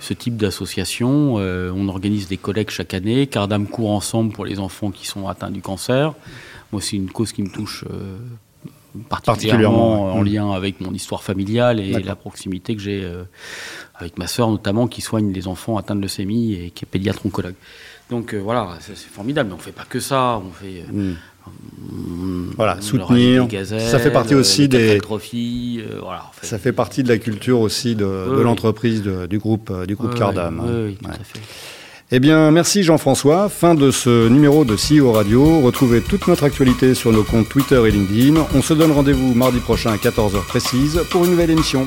ce 0.00 0.14
type 0.14 0.36
d'association. 0.36 1.36
Euh, 1.38 1.70
on 1.74 1.86
organise 1.88 2.26
des 2.26 2.38
collectes 2.38 2.72
chaque 2.72 2.94
année. 2.94 3.26
Cardam 3.28 3.68
court 3.68 3.92
ensemble 3.92 4.32
pour 4.32 4.44
les 4.44 4.58
enfants 4.58 4.90
qui 4.90 5.06
sont 5.06 5.28
atteints 5.28 5.50
du 5.50 5.60
cancer. 5.60 6.14
Moi, 6.72 6.80
c'est 6.80 6.96
une 6.96 7.10
cause 7.10 7.32
qui 7.32 7.42
me 7.42 7.50
touche 7.50 7.84
euh, 7.90 8.16
particulièrement, 9.08 10.14
en 10.14 10.22
lien 10.22 10.50
avec 10.52 10.80
mon 10.80 10.92
histoire 10.92 11.22
familiale 11.22 11.78
et 11.78 11.92
la 12.02 12.16
proximité 12.16 12.74
que 12.74 12.80
j'ai 12.82 13.04
euh, 13.04 13.24
avec 14.00 14.18
ma 14.18 14.26
sœur 14.26 14.50
notamment, 14.50 14.86
qui 14.86 15.00
soigne 15.00 15.32
les 15.32 15.46
enfants 15.46 15.76
atteints 15.76 15.96
de 15.96 16.02
leucémie 16.02 16.54
et 16.54 16.70
qui 16.70 16.84
est 16.84 16.88
pédiatre 16.90 17.24
oncologue. 17.26 17.54
Donc 18.10 18.34
voilà, 18.34 18.76
c'est 18.80 18.96
formidable, 18.96 19.48
mais 19.48 19.54
on 19.54 19.58
ne 19.58 19.62
fait 19.62 19.72
pas 19.72 19.86
que 19.88 20.00
ça. 20.00 20.40
On 20.44 20.50
fait. 20.50 20.84
Hmm. 20.92 21.14
Voilà, 22.56 22.80
soutenir. 22.80 23.46
ça 23.64 23.98
fait 23.98 24.10
partie 24.10 24.34
aussi 24.34 24.68
des. 24.68 24.98
Euh, 24.98 26.00
ça 26.42 26.58
fait 26.58 26.72
partie 26.72 27.02
de 27.02 27.08
la 27.08 27.18
culture 27.18 27.60
aussi 27.60 27.94
de, 27.94 28.40
l'entreprise 28.42 29.02
du 29.02 29.38
groupe 29.38 29.72
du 29.86 29.94
groupe 29.94 30.14
Cardam. 30.14 30.62
Oui, 30.86 30.96
tout 30.96 31.10
à 31.10 31.24
fait. 31.24 31.40
Eh 32.12 32.18
bien, 32.18 32.50
merci 32.50 32.82
Jean-François. 32.82 33.48
Fin 33.48 33.76
de 33.76 33.92
ce 33.92 34.28
numéro 34.28 34.64
de 34.64 34.74
CEO 34.74 35.12
Radio. 35.12 35.60
Retrouvez 35.60 36.00
toute 36.00 36.26
notre 36.26 36.42
actualité 36.42 36.94
sur 36.94 37.12
nos 37.12 37.22
comptes 37.22 37.48
Twitter 37.48 37.80
et 37.86 37.90
LinkedIn. 37.92 38.46
On 38.52 38.62
se 38.62 38.74
donne 38.74 38.90
rendez-vous 38.90 39.32
mardi 39.34 39.60
prochain 39.60 39.92
à 39.92 39.96
14h 39.96 40.44
précise 40.48 41.00
pour 41.10 41.24
une 41.24 41.30
nouvelle 41.30 41.50
émission. 41.50 41.86